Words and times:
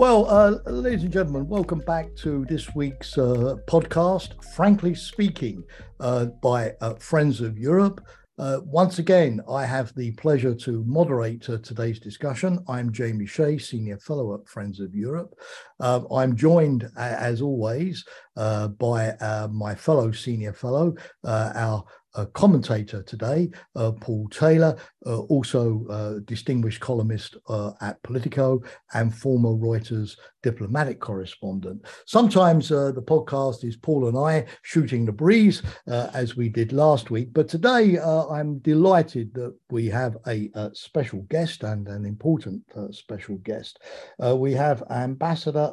Well, 0.00 0.30
uh, 0.30 0.70
ladies 0.70 1.02
and 1.02 1.12
gentlemen, 1.12 1.46
welcome 1.46 1.80
back 1.80 2.14
to 2.16 2.46
this 2.46 2.74
week's 2.74 3.18
uh, 3.18 3.56
podcast, 3.66 4.42
Frankly 4.54 4.94
Speaking, 4.94 5.62
uh, 6.00 6.26
by 6.42 6.72
uh, 6.80 6.94
Friends 6.94 7.42
of 7.42 7.58
Europe. 7.58 8.00
Uh, 8.38 8.60
once 8.64 8.98
again, 8.98 9.42
I 9.46 9.66
have 9.66 9.94
the 9.94 10.12
pleasure 10.12 10.54
to 10.54 10.82
moderate 10.86 11.50
uh, 11.50 11.58
today's 11.58 12.00
discussion. 12.00 12.64
I'm 12.66 12.90
Jamie 12.92 13.26
Shea, 13.26 13.58
Senior 13.58 13.98
Fellow 13.98 14.32
at 14.32 14.48
Friends 14.48 14.80
of 14.80 14.94
Europe. 14.94 15.34
I'm 15.80 16.34
joined, 16.34 16.88
as 16.96 17.42
always, 17.42 18.02
by 18.36 19.48
my 19.52 19.74
fellow 19.74 20.12
Senior 20.12 20.54
Fellow, 20.54 20.94
our 21.24 21.84
a 22.14 22.26
commentator 22.26 23.02
today, 23.02 23.50
uh, 23.76 23.92
Paul 23.92 24.28
Taylor, 24.28 24.76
uh, 25.06 25.20
also 25.20 25.86
uh, 25.88 26.20
distinguished 26.24 26.80
columnist 26.80 27.36
uh, 27.48 27.72
at 27.80 28.02
Politico 28.02 28.62
and 28.94 29.14
former 29.14 29.50
Reuters 29.50 30.16
diplomatic 30.42 31.00
correspondent. 31.00 31.84
Sometimes 32.06 32.72
uh, 32.72 32.92
the 32.92 33.02
podcast 33.02 33.64
is 33.64 33.76
Paul 33.76 34.08
and 34.08 34.18
I 34.18 34.46
shooting 34.62 35.04
the 35.04 35.12
breeze, 35.12 35.62
as 35.86 36.36
we 36.36 36.48
did 36.48 36.72
last 36.72 37.10
week. 37.10 37.32
But 37.32 37.48
today 37.48 37.98
I'm 37.98 38.58
delighted 38.58 39.34
that 39.34 39.54
we 39.70 39.86
have 39.86 40.16
a, 40.26 40.50
a 40.54 40.70
special 40.74 41.22
guest 41.28 41.62
and 41.62 41.88
an 41.88 42.06
important 42.06 42.62
special 42.92 43.36
guest. 43.38 43.80
we 44.18 44.52
have 44.52 44.82
Ambassador 44.90 45.72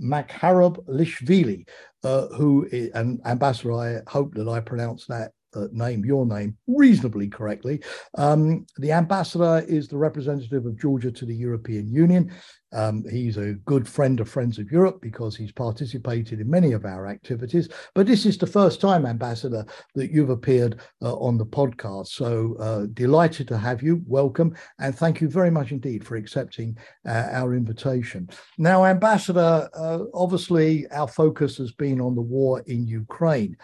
Vakhtang 0.00 0.28
Makharoblishvili, 0.28 1.66
uh, 2.04 2.26
who 2.28 2.66
is, 2.70 2.90
and 2.94 3.20
Ambassador, 3.24 3.72
I 3.74 3.98
hope 4.08 4.34
that 4.34 4.48
I 4.48 4.60
pronounced 4.60 5.08
that 5.08 5.32
uh, 5.56 5.68
name, 5.72 6.04
your 6.04 6.26
name, 6.26 6.56
reasonably 6.66 7.28
correctly. 7.28 7.82
Um, 8.16 8.66
the 8.76 8.92
ambassador 8.92 9.64
is 9.66 9.88
the 9.88 9.96
representative 9.96 10.66
of 10.66 10.78
Georgia 10.78 11.10
to 11.10 11.24
the 11.24 11.34
European 11.34 11.88
Union. 11.88 12.32
Um, 12.72 13.04
he's 13.10 13.36
a 13.36 13.54
good 13.64 13.88
friend 13.88 14.20
of 14.20 14.28
Friends 14.28 14.58
of 14.58 14.70
Europe 14.70 15.00
because 15.00 15.36
he's 15.36 15.52
participated 15.52 16.40
in 16.40 16.50
many 16.50 16.72
of 16.72 16.84
our 16.84 17.06
activities. 17.06 17.68
But 17.94 18.06
this 18.06 18.26
is 18.26 18.36
the 18.36 18.46
first 18.46 18.80
time, 18.80 19.06
Ambassador, 19.06 19.64
that 19.94 20.10
you've 20.10 20.30
appeared 20.30 20.80
uh, 21.00 21.14
on 21.16 21.38
the 21.38 21.46
podcast. 21.46 22.08
So 22.08 22.56
uh, 22.58 22.86
delighted 22.92 23.48
to 23.48 23.56
have 23.58 23.82
you. 23.82 24.02
Welcome. 24.06 24.54
And 24.78 24.94
thank 24.94 25.20
you 25.20 25.28
very 25.28 25.50
much 25.50 25.70
indeed 25.70 26.04
for 26.04 26.16
accepting 26.16 26.76
uh, 27.08 27.28
our 27.30 27.54
invitation. 27.54 28.28
Now, 28.58 28.84
Ambassador, 28.84 29.70
uh, 29.74 30.00
obviously, 30.12 30.86
our 30.90 31.08
focus 31.08 31.56
has 31.58 31.72
been 31.72 32.00
on 32.00 32.14
the 32.14 32.20
war 32.20 32.62
in 32.66 32.86
Ukraine. 32.86 33.56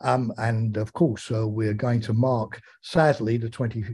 Um, 0.00 0.32
and 0.38 0.76
of 0.76 0.92
course, 0.92 1.30
uh, 1.30 1.46
we're 1.46 1.74
going 1.74 2.00
to 2.02 2.12
mark, 2.12 2.60
sadly, 2.82 3.36
the 3.36 3.50
20 3.50 3.84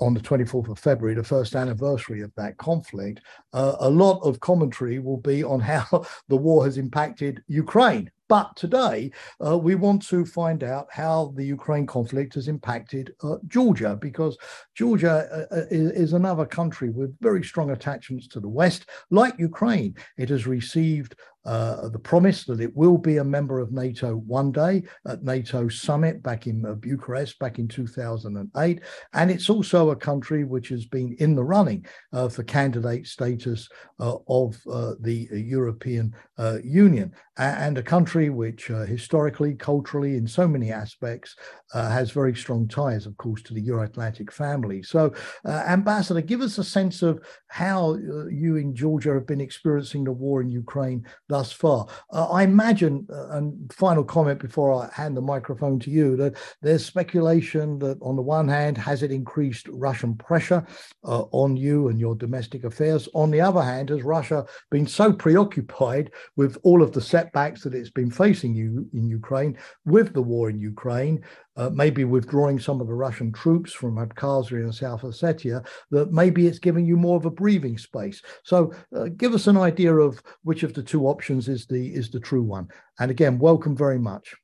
on 0.00 0.14
the 0.14 0.20
24th 0.20 0.70
of 0.70 0.78
February, 0.78 1.14
the 1.14 1.22
first 1.22 1.54
anniversary 1.54 2.22
of 2.22 2.32
that 2.36 2.56
conflict. 2.56 3.20
Uh, 3.52 3.76
a 3.80 3.90
lot 3.90 4.20
of 4.20 4.40
commentary 4.40 4.98
will 4.98 5.18
be 5.18 5.44
on 5.44 5.60
how 5.74 6.04
the 6.28 6.36
war 6.36 6.64
has 6.64 6.78
impacted 6.78 7.42
Ukraine. 7.46 8.10
But 8.26 8.56
today, 8.56 9.10
uh, 9.44 9.58
we 9.58 9.74
want 9.74 10.06
to 10.08 10.24
find 10.24 10.64
out 10.64 10.86
how 10.90 11.34
the 11.36 11.44
Ukraine 11.44 11.86
conflict 11.86 12.34
has 12.34 12.48
impacted 12.48 13.12
uh, 13.22 13.36
Georgia, 13.48 13.98
because 14.00 14.38
Georgia 14.74 15.28
uh, 15.30 15.54
uh 15.54 15.66
is, 15.70 15.90
is, 15.90 16.12
another 16.14 16.46
country 16.46 16.88
with 16.88 17.14
very 17.20 17.44
strong 17.44 17.70
attachments 17.70 18.26
to 18.28 18.40
the 18.40 18.48
West. 18.48 18.86
Like 19.10 19.38
Ukraine, 19.38 19.94
it 20.16 20.30
has 20.30 20.46
received 20.46 21.16
uh, 21.44 21.88
the 21.88 21.98
promise 21.98 22.44
that 22.44 22.60
it 22.60 22.74
will 22.74 22.96
be 22.96 23.18
a 23.18 23.24
member 23.24 23.58
of 23.58 23.72
NATO 23.72 24.16
one 24.16 24.52
day 24.52 24.82
at 25.06 25.22
NATO 25.22 25.68
summit 25.68 26.22
back 26.22 26.46
in 26.46 26.64
uh, 26.64 26.74
Bucharest 26.74 27.38
back 27.38 27.58
in 27.58 27.68
2008. 27.68 28.80
And 29.12 29.30
it's 29.30 29.50
also 29.50 29.90
a 29.90 29.96
country 29.96 30.44
which 30.44 30.68
has 30.68 30.86
been 30.86 31.14
in 31.18 31.34
the 31.34 31.44
running 31.44 31.86
uh, 32.12 32.28
for 32.28 32.42
candidate 32.44 33.06
status 33.06 33.68
uh, 34.00 34.16
of 34.28 34.56
uh, 34.70 34.94
the 35.00 35.28
European 35.32 36.14
uh, 36.38 36.58
Union 36.64 37.12
and 37.36 37.78
a 37.78 37.82
country 37.82 38.30
which 38.30 38.66
historically, 38.66 39.54
culturally, 39.54 40.16
in 40.16 40.26
so 40.26 40.46
many 40.46 40.70
aspects, 40.70 41.34
has 41.72 42.12
very 42.12 42.34
strong 42.34 42.68
ties, 42.68 43.06
of 43.06 43.16
course, 43.16 43.42
to 43.42 43.52
the 43.52 43.60
Euro 43.62 43.82
Atlantic 43.82 44.30
family. 44.30 44.84
So, 44.84 45.12
Ambassador, 45.44 46.20
give 46.20 46.42
us 46.42 46.58
a 46.58 46.64
sense 46.64 47.02
of 47.02 47.20
how 47.48 47.96
you 48.30 48.54
in 48.56 48.72
Georgia 48.72 49.14
have 49.14 49.26
been 49.26 49.40
experiencing 49.40 50.04
the 50.04 50.12
war 50.12 50.42
in 50.42 50.50
Ukraine 50.50 51.04
thus 51.34 51.50
far. 51.50 51.88
Uh, 52.12 52.26
I 52.30 52.44
imagine, 52.44 53.04
uh, 53.10 53.30
and 53.30 53.72
final 53.72 54.04
comment 54.04 54.38
before 54.38 54.72
I 54.72 54.88
hand 54.94 55.16
the 55.16 55.20
microphone 55.20 55.80
to 55.80 55.90
you, 55.90 56.14
that 56.16 56.36
there's 56.62 56.86
speculation 56.86 57.80
that 57.80 57.98
on 58.00 58.14
the 58.14 58.22
one 58.22 58.46
hand, 58.46 58.78
has 58.78 59.02
it 59.02 59.10
increased 59.10 59.66
Russian 59.68 60.14
pressure 60.14 60.64
uh, 61.02 61.22
on 61.32 61.56
you 61.56 61.88
and 61.88 61.98
your 61.98 62.14
domestic 62.14 62.62
affairs? 62.62 63.08
On 63.14 63.32
the 63.32 63.40
other 63.40 63.62
hand, 63.62 63.88
has 63.88 64.04
Russia 64.04 64.46
been 64.70 64.86
so 64.86 65.12
preoccupied 65.12 66.12
with 66.36 66.56
all 66.62 66.80
of 66.84 66.92
the 66.92 67.00
setbacks 67.00 67.62
that 67.62 67.74
it's 67.74 67.90
been 67.90 68.12
facing 68.12 68.54
you 68.54 68.88
in 68.92 69.08
Ukraine 69.08 69.58
with 69.84 70.12
the 70.14 70.22
war 70.22 70.48
in 70.48 70.58
Ukraine 70.60 71.24
uh, 71.56 71.70
maybe 71.70 72.04
withdrawing 72.04 72.58
some 72.58 72.80
of 72.80 72.86
the 72.86 72.94
Russian 72.94 73.32
troops 73.32 73.72
from 73.72 73.96
Abkhazia 73.96 74.64
and 74.64 74.74
South 74.74 75.02
Ossetia, 75.02 75.66
that 75.90 76.12
maybe 76.12 76.46
it's 76.46 76.58
giving 76.58 76.86
you 76.86 76.96
more 76.96 77.16
of 77.16 77.26
a 77.26 77.30
breathing 77.30 77.78
space. 77.78 78.22
So 78.42 78.72
uh, 78.94 79.08
give 79.16 79.34
us 79.34 79.46
an 79.46 79.56
idea 79.56 79.94
of 79.94 80.22
which 80.42 80.62
of 80.62 80.74
the 80.74 80.82
two 80.82 81.06
options 81.06 81.48
is 81.48 81.66
the 81.66 81.94
is 81.94 82.10
the 82.10 82.20
true 82.20 82.42
one. 82.42 82.68
And 82.98 83.10
again, 83.10 83.38
welcome 83.38 83.76
very 83.76 83.98
much. 83.98 84.34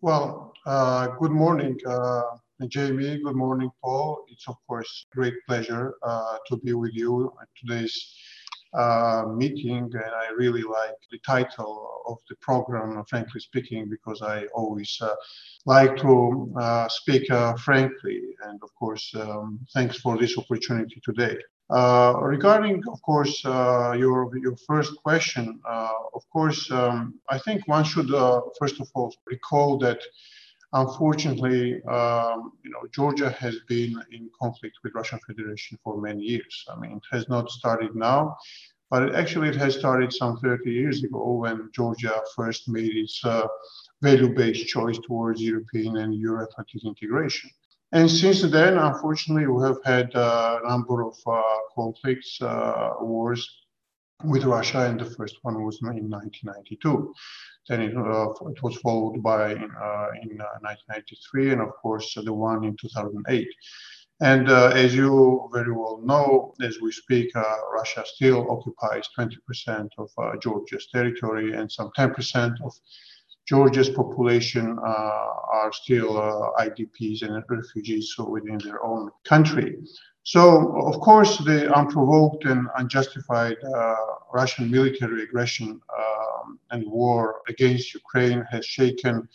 Well, 0.00 0.54
uh, 0.66 1.08
good 1.18 1.32
morning, 1.32 1.78
uh, 1.86 2.22
Jamie. 2.68 3.20
Good 3.22 3.36
morning, 3.36 3.70
Paul. 3.82 4.24
It's 4.28 4.48
of 4.48 4.56
course 4.66 5.06
great 5.12 5.34
pleasure 5.46 5.94
uh, 6.02 6.36
to 6.48 6.56
be 6.58 6.72
with 6.72 6.92
you 6.94 7.32
today's 7.58 8.14
meeting, 9.28 9.90
and 9.92 10.14
I 10.24 10.28
really 10.36 10.62
like 10.62 10.96
the 11.10 11.18
title 11.18 12.02
of 12.06 12.18
the 12.28 12.36
program, 12.36 13.02
frankly 13.08 13.40
speaking, 13.40 13.88
because 13.88 14.22
I 14.22 14.46
always 14.54 14.96
uh, 15.00 15.14
like 15.66 15.96
to 15.98 16.52
uh, 16.58 16.88
speak 16.88 17.30
uh, 17.30 17.54
frankly. 17.56 18.20
And 18.44 18.60
of 18.62 18.70
course, 18.74 19.12
um, 19.14 19.60
thanks 19.74 19.98
for 19.98 20.18
this 20.18 20.38
opportunity 20.38 21.00
today. 21.04 21.36
Uh, 21.70 22.14
regarding, 22.20 22.82
of 22.92 23.00
course, 23.02 23.44
uh, 23.44 23.94
your 23.96 24.36
your 24.38 24.56
first 24.66 24.92
question, 25.04 25.60
of 26.14 26.22
course, 26.32 26.68
um, 26.72 27.14
I 27.28 27.38
think 27.38 27.66
one 27.68 27.84
should 27.84 28.10
first 28.58 28.80
of 28.80 28.88
all 28.94 29.14
recall 29.26 29.78
that 29.78 30.00
Unfortunately, 30.72 31.82
um, 31.84 32.52
you 32.62 32.70
know, 32.70 32.86
Georgia 32.92 33.30
has 33.30 33.56
been 33.68 34.00
in 34.12 34.30
conflict 34.40 34.78
with 34.84 34.94
Russian 34.94 35.18
Federation 35.26 35.78
for 35.82 36.00
many 36.00 36.22
years. 36.22 36.64
I 36.72 36.78
mean, 36.78 36.92
it 36.92 37.02
has 37.10 37.28
not 37.28 37.50
started 37.50 37.96
now, 37.96 38.36
but 38.88 39.02
it 39.02 39.14
actually 39.14 39.48
it 39.48 39.56
has 39.56 39.76
started 39.76 40.12
some 40.12 40.36
30 40.38 40.70
years 40.70 41.02
ago 41.02 41.32
when 41.32 41.70
Georgia 41.72 42.20
first 42.36 42.68
made 42.68 42.94
its 42.96 43.20
uh, 43.24 43.48
value-based 44.00 44.68
choice 44.68 44.98
towards 45.06 45.42
European 45.42 45.96
and 45.96 46.14
Euro-Atlantic 46.14 46.84
integration. 46.84 47.50
And 47.92 48.08
since 48.08 48.42
then, 48.42 48.78
unfortunately, 48.78 49.48
we 49.48 49.64
have 49.64 49.78
had 49.84 50.12
a 50.14 50.60
number 50.64 51.02
of 51.02 51.16
uh, 51.26 51.42
conflicts, 51.74 52.40
uh, 52.40 52.92
wars 53.00 53.48
with 54.22 54.44
Russia, 54.44 54.86
and 54.86 55.00
the 55.00 55.04
first 55.04 55.38
one 55.42 55.64
was 55.64 55.80
in 55.82 56.08
1992. 56.08 57.12
Then 57.70 57.82
it, 57.82 57.96
uh, 57.96 58.30
it 58.48 58.60
was 58.64 58.76
followed 58.78 59.22
by 59.22 59.52
in, 59.52 59.70
uh, 59.80 60.08
in 60.22 60.36
1993, 60.38 61.50
uh, 61.50 61.52
and 61.52 61.62
of 61.62 61.72
course 61.80 62.12
the 62.14 62.32
one 62.32 62.64
in 62.64 62.76
2008. 62.76 63.46
And 64.20 64.50
uh, 64.50 64.72
as 64.74 64.92
you 64.92 65.48
very 65.52 65.70
well 65.70 66.00
know, 66.04 66.52
as 66.60 66.78
we 66.82 66.90
speak, 66.90 67.30
uh, 67.36 67.44
Russia 67.72 68.02
still 68.04 68.50
occupies 68.50 69.08
20% 69.16 69.88
of 69.98 70.10
uh, 70.18 70.32
Georgia's 70.42 70.88
territory, 70.92 71.54
and 71.54 71.70
some 71.70 71.92
10% 71.96 72.54
of 72.64 72.72
Georgia's 73.48 73.88
population 73.88 74.76
are 74.80 75.70
still 75.72 76.52
IDPs 76.58 77.22
and 77.22 77.42
refugees 77.48 78.14
within 78.18 78.58
their 78.58 78.84
own 78.84 79.10
country. 79.24 79.76
So, 80.24 80.76
of 80.86 81.00
course, 81.00 81.38
the 81.38 81.72
unprovoked 81.74 82.44
and 82.44 82.68
unjustified 82.76 83.56
Russian 84.32 84.70
military 84.70 85.22
aggression 85.24 85.80
and 86.70 86.84
war 86.86 87.40
against 87.48 87.94
Ukraine 87.94 88.44
has 88.50 88.64
shaken 88.64 89.28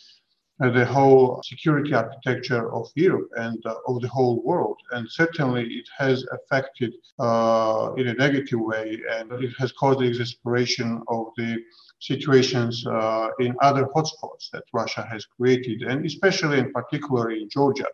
uh, 0.62 0.69
the 0.69 0.85
whole 0.85 1.41
security 1.44 1.94
architecture 1.94 2.73
of 2.73 2.89
Europe 2.95 3.29
and 3.35 3.62
uh, 3.65 3.75
of 3.88 4.01
the 4.01 4.07
whole 4.07 4.41
world. 4.44 4.77
And 4.91 5.06
certainly 5.09 5.65
it 5.65 5.88
has 5.97 6.25
affected 6.31 6.94
uh, 7.19 7.91
in 7.97 8.07
a 8.07 8.13
negative 8.13 8.62
way, 8.62 9.01
and 9.12 9.31
it 9.44 9.53
has 9.59 9.73
caused 9.73 10.00
the 10.00 10.07
exasperation 10.07 11.01
of 11.09 11.25
the 11.38 11.57
situations 12.00 12.85
uh, 12.88 13.29
in 13.39 13.56
other 13.62 13.85
hotspots 13.95 14.50
that 14.53 14.63
Russia 14.73 15.06
has 15.12 15.25
created, 15.25 15.81
and 15.81 16.06
especially 16.06 16.59
in 16.59 16.71
particular 16.71 17.31
in 17.31 17.50
Georgia. 17.50 17.88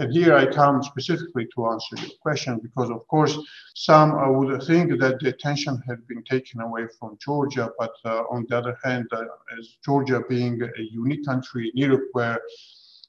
And 0.00 0.12
here 0.12 0.36
I 0.36 0.46
come 0.46 0.80
specifically 0.82 1.48
to 1.54 1.66
answer 1.66 1.96
your 1.96 2.10
question 2.22 2.60
because, 2.62 2.88
of 2.88 3.06
course, 3.08 3.36
some 3.74 4.12
uh, 4.12 4.30
would 4.30 4.62
think 4.62 4.98
that 5.00 5.18
the 5.18 5.30
attention 5.30 5.82
had 5.88 6.06
been 6.06 6.22
taken 6.22 6.60
away 6.60 6.86
from 6.98 7.18
Georgia, 7.20 7.70
but 7.78 7.92
uh, 8.04 8.22
on 8.30 8.46
the 8.48 8.56
other 8.56 8.78
hand, 8.84 9.08
uh, 9.10 9.24
as 9.58 9.76
Georgia 9.84 10.22
being 10.28 10.62
a 10.62 10.82
unique 10.82 11.24
country 11.26 11.72
in 11.74 11.76
Europe 11.76 12.08
where 12.12 12.40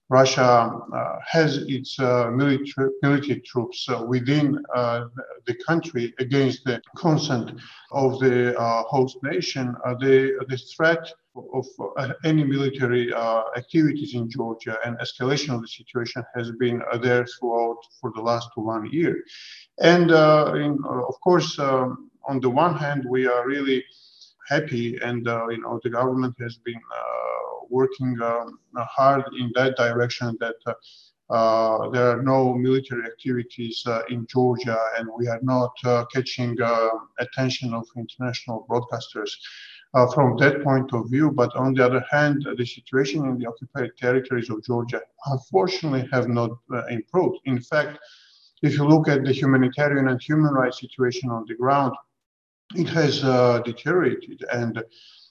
Russia 0.09 0.71
uh, 0.91 1.15
has 1.23 1.57
its 1.67 1.99
uh, 1.99 2.31
military, 2.31 2.89
military 3.03 3.39
troops 3.41 3.87
uh, 3.89 4.03
within 4.07 4.59
the 5.45 5.55
country 5.65 6.13
against 6.19 6.63
the 6.65 6.81
consent 6.97 7.51
of 7.91 8.19
the 8.19 8.55
host 8.89 9.17
nation, 9.23 9.75
the, 9.99 10.43
the 10.49 10.57
threat 10.75 11.11
of 11.53 11.65
uh, 11.97 12.13
any 12.25 12.43
military 12.43 13.13
uh, 13.13 13.43
activities 13.55 14.15
in 14.15 14.29
Georgia 14.29 14.77
and 14.85 14.97
escalation 14.97 15.53
of 15.53 15.61
the 15.61 15.67
situation 15.67 16.23
has 16.35 16.51
been 16.59 16.81
uh, 16.91 16.97
there 16.97 17.25
throughout 17.25 17.77
for 18.01 18.11
the 18.15 18.21
last 18.21 18.49
one 18.55 18.89
year. 18.91 19.23
And 19.79 20.09
in, 20.09 20.77
of 20.85 21.15
course, 21.23 21.57
um, 21.59 22.09
on 22.27 22.39
the 22.39 22.49
one 22.49 22.75
hand, 22.75 23.05
we 23.07 23.27
are 23.27 23.47
really 23.47 23.83
happy, 24.47 24.97
and 25.03 25.25
you 25.25 25.61
know 25.61 25.79
the 25.83 25.89
government 25.89 26.35
has 26.39 26.57
been 26.57 26.81
working 27.69 28.17
um, 28.21 28.59
hard 28.75 29.23
in 29.39 29.51
that 29.55 29.75
direction 29.77 30.37
that 30.39 30.55
uh, 30.65 30.73
uh, 31.29 31.89
there 31.91 32.09
are 32.09 32.23
no 32.23 32.53
military 32.53 33.05
activities 33.05 33.83
uh, 33.85 34.01
in 34.09 34.25
Georgia 34.27 34.79
and 34.97 35.07
we 35.17 35.27
are 35.27 35.39
not 35.43 35.71
catching 36.13 36.57
attention 37.19 37.73
of 37.73 37.85
international 37.95 38.65
broadcasters. 38.69 39.31
Uh, 39.95 40.05
from 40.13 40.37
that 40.37 40.63
point 40.63 40.93
of 40.93 41.09
view. 41.09 41.31
But 41.31 41.55
on 41.55 41.73
the 41.73 41.83
other 41.83 42.05
hand, 42.11 42.45
the 42.57 42.63
situation 42.63 43.25
in 43.25 43.39
the 43.39 43.47
occupied 43.47 43.89
territories 43.97 44.51
of 44.51 44.63
Georgia 44.63 45.01
unfortunately 45.25 46.07
have 46.11 46.27
not 46.27 46.51
uh, 46.71 46.85
improved. 46.91 47.39
In 47.45 47.59
fact, 47.59 47.97
if 48.61 48.73
you 48.73 48.87
look 48.87 49.07
at 49.07 49.23
the 49.23 49.31
humanitarian 49.31 50.09
and 50.09 50.21
human 50.21 50.53
rights 50.53 50.79
situation 50.79 51.31
on 51.31 51.43
the 51.47 51.55
ground, 51.55 51.95
it 52.75 52.87
has 52.89 53.23
uh, 53.23 53.63
deteriorated 53.65 54.45
and 54.51 54.83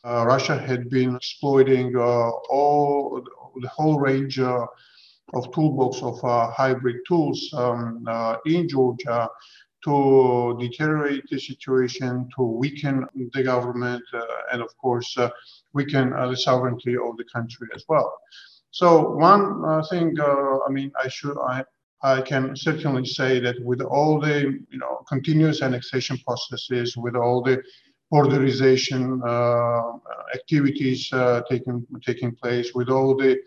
uh, 0.05 0.25
Russia 0.27 0.59
had 0.59 0.89
been 0.91 1.17
exploiting 1.17 1.97
uh, 1.97 2.31
all 2.51 3.23
the 3.61 3.69
whole 3.69 3.99
range 3.99 4.39
uh, 4.39 4.67
of 5.35 5.53
toolbox 5.53 6.03
of 6.03 6.21
hybrid 6.55 6.97
tools 7.07 7.53
um, 7.55 8.05
in 8.47 8.69
Georgia 8.69 9.29
to 9.85 10.57
deteriorate 10.61 11.25
the 11.31 11.39
situation, 11.39 12.29
to 12.37 12.43
weaken 12.43 13.07
the 13.33 13.43
government, 13.43 14.03
uh, 14.13 14.21
and 14.53 14.63
of 14.63 14.77
course, 14.79 15.17
uh, 15.19 15.31
weaken 15.73 16.13
uh, 16.13 16.29
the 16.29 16.37
sovereignty 16.37 16.95
of 16.97 17.17
the 17.17 17.25
country 17.33 17.69
as 17.75 17.85
well. 17.89 18.13
So 18.71 19.13
one 19.13 19.83
thing, 19.85 20.17
I 20.21 20.71
mean, 20.71 20.91
I 21.03 21.09
should, 21.09 21.39
I, 21.39 21.65
I 22.03 22.21
can 22.21 22.57
certainly 22.57 23.07
say 23.07 23.41
that 23.41 23.57
with 23.65 23.81
all 23.81 24.21
the, 24.21 24.59
you 24.71 24.79
know, 24.79 25.05
continuous 25.09 25.63
annexation 25.63 26.19
processes, 26.27 26.97
with 26.97 27.17
all 27.17 27.43
the 27.43 27.63
borderization 28.13 29.21
uh, 29.27 29.99
activities 30.35 31.13
uh, 31.13 31.43
taking 31.51 31.87
taking 32.05 32.35
place, 32.35 32.73
with 32.75 32.89
all 32.89 33.17
the 33.17 33.39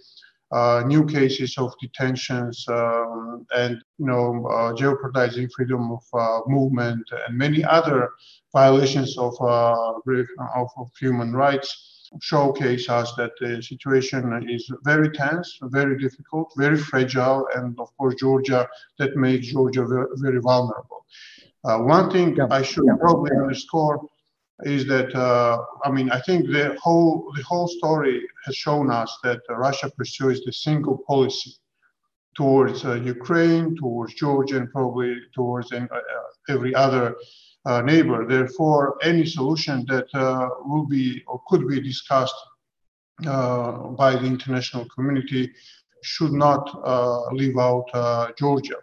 uh, 0.52 0.84
new 0.86 1.06
cases 1.06 1.58
of 1.58 1.74
detentions 1.82 2.66
um, 2.68 3.46
and 3.56 3.82
you 3.98 4.06
know 4.06 4.46
uh, 4.48 4.74
jeopardizing 4.74 5.50
freedom 5.56 5.92
of 5.92 6.04
uh, 6.14 6.42
movement 6.48 7.10
and 7.26 7.38
many 7.38 7.64
other 7.64 8.10
violations 8.54 9.18
of, 9.18 9.34
uh, 9.42 9.94
of, 10.56 10.68
of 10.78 10.92
human 11.00 11.32
rights 11.34 12.10
showcase 12.20 12.90
us 12.90 13.14
that 13.16 13.32
the 13.40 13.64
situation 13.64 14.46
is 14.50 14.70
very 14.84 15.10
tense, 15.12 15.58
very 15.64 15.98
difficult, 15.98 16.52
very 16.58 16.78
fragile, 16.78 17.48
and 17.56 17.80
of 17.80 17.96
course 17.98 18.16
Georgia 18.16 18.68
that 19.00 19.16
makes 19.16 19.48
Georgia 19.48 19.86
very, 19.86 20.08
very 20.16 20.42
vulnerable. 20.42 21.06
Uh, 21.64 21.78
one 21.78 22.12
thing 22.12 22.36
yeah. 22.36 22.48
I 22.52 22.62
should 22.62 22.86
yeah. 22.88 22.96
probably 23.00 23.32
underscore 23.32 24.02
is 24.64 24.86
that 24.88 25.14
uh, 25.16 25.64
I 25.84 25.92
mean 25.92 26.10
I 26.12 26.20
think 26.22 26.48
the 26.48 26.78
whole 26.82 27.32
the 27.36 27.44
whole 27.44 27.68
story 27.68 28.22
has 28.46 28.56
shown 28.56 28.92
us 28.92 29.18
that 29.24 29.42
uh, 29.50 29.56
Russia 29.56 29.92
pursues 29.98 30.44
the 30.44 30.54
single 30.54 30.98
policy 31.08 31.54
towards 32.36 32.86
uh, 32.86 32.94
Ukraine, 32.96 33.76
towards 33.76 34.14
Georgia, 34.14 34.58
and 34.58 34.72
probably 34.72 35.18
towards 35.36 35.72
uh, 35.74 35.86
every 36.50 36.74
other 36.76 37.16
uh, 37.66 37.82
neighbor. 37.82 38.26
Therefore, 38.26 38.98
any 39.04 39.26
solution 39.26 39.86
that 39.88 40.08
uh, 40.14 40.50
will 40.66 40.86
be 40.86 41.24
or 41.28 41.42
could 41.48 41.68
be 41.68 41.82
discussed 41.82 42.36
by 43.24 44.16
the 44.20 44.26
international 44.26 44.88
community 44.96 45.52
should 46.02 46.32
not 46.32 46.64
leave 47.34 47.58
out 47.60 47.86
Georgia. 48.36 48.78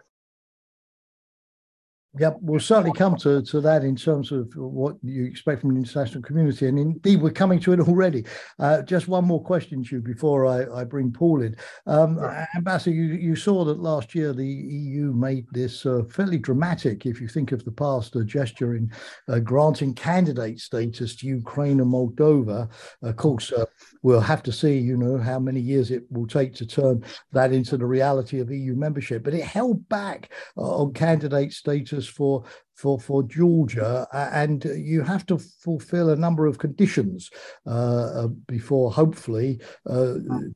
Yep, 2.17 2.37
we'll 2.41 2.59
certainly 2.59 2.97
come 2.97 3.15
to, 3.17 3.43
to 3.43 3.61
that 3.61 3.83
in 3.83 3.95
terms 3.95 4.31
of 4.31 4.51
what 4.55 4.95
you 5.03 5.25
expect 5.25 5.61
from 5.61 5.73
the 5.73 5.79
international 5.79 6.23
community. 6.23 6.67
And 6.67 6.79
indeed, 6.79 7.21
we're 7.21 7.29
coming 7.29 7.59
to 7.59 7.73
it 7.73 7.79
already. 7.79 8.25
Uh, 8.57 8.81
just 8.81 9.07
one 9.07 9.25
more 9.25 9.43
question 9.43 9.83
to 9.83 9.95
you 9.97 10.01
before 10.01 10.47
I, 10.47 10.81
I 10.81 10.83
bring 10.83 11.11
Paul 11.11 11.43
in. 11.43 11.55
Um. 11.85 12.19
Ambassador, 12.55 12.95
you, 12.95 13.13
you 13.13 13.35
saw 13.35 13.63
that 13.65 13.79
last 13.79 14.15
year 14.15 14.33
the 14.33 14.45
EU 14.45 15.13
made 15.13 15.45
this 15.51 15.85
uh, 15.85 16.01
fairly 16.09 16.37
dramatic, 16.37 17.05
if 17.05 17.21
you 17.21 17.27
think 17.27 17.51
of 17.51 17.63
the 17.63 17.71
past, 17.71 18.15
uh, 18.15 18.23
gesture 18.23 18.75
in 18.75 18.91
uh, 19.27 19.39
granting 19.39 19.93
candidate 19.93 20.59
status 20.59 21.15
to 21.17 21.27
Ukraine 21.27 21.79
and 21.79 21.91
Moldova. 21.91 22.69
Of 23.01 23.15
course, 23.17 23.51
uh, 23.51 23.65
we'll 24.03 24.19
have 24.19 24.43
to 24.43 24.51
see, 24.51 24.77
you 24.77 24.97
know, 24.97 25.17
how 25.17 25.39
many 25.39 25.59
years 25.59 25.91
it 25.91 26.03
will 26.09 26.27
take 26.27 26.53
to 26.55 26.65
turn 26.65 27.03
that 27.33 27.53
into 27.53 27.77
the 27.77 27.85
reality 27.85 28.39
of 28.39 28.51
EU 28.51 28.75
membership. 28.75 29.23
But 29.23 29.33
it 29.33 29.43
held 29.43 29.87
back 29.89 30.31
uh, 30.57 30.61
on 30.61 30.93
candidate 30.93 31.53
status 31.53 31.98
for 32.07 32.43
for 32.79 32.97
for 32.97 33.23
Georgia, 33.23 34.07
and 34.13 34.63
you 34.63 35.01
have 35.01 35.25
to 35.25 35.37
fulfil 35.37 36.09
a 36.09 36.15
number 36.15 36.47
of 36.47 36.57
conditions 36.57 37.29
uh, 37.67 38.23
uh 38.23 38.27
before, 38.47 38.91
hopefully, 38.91 39.59
uh, 39.85 40.13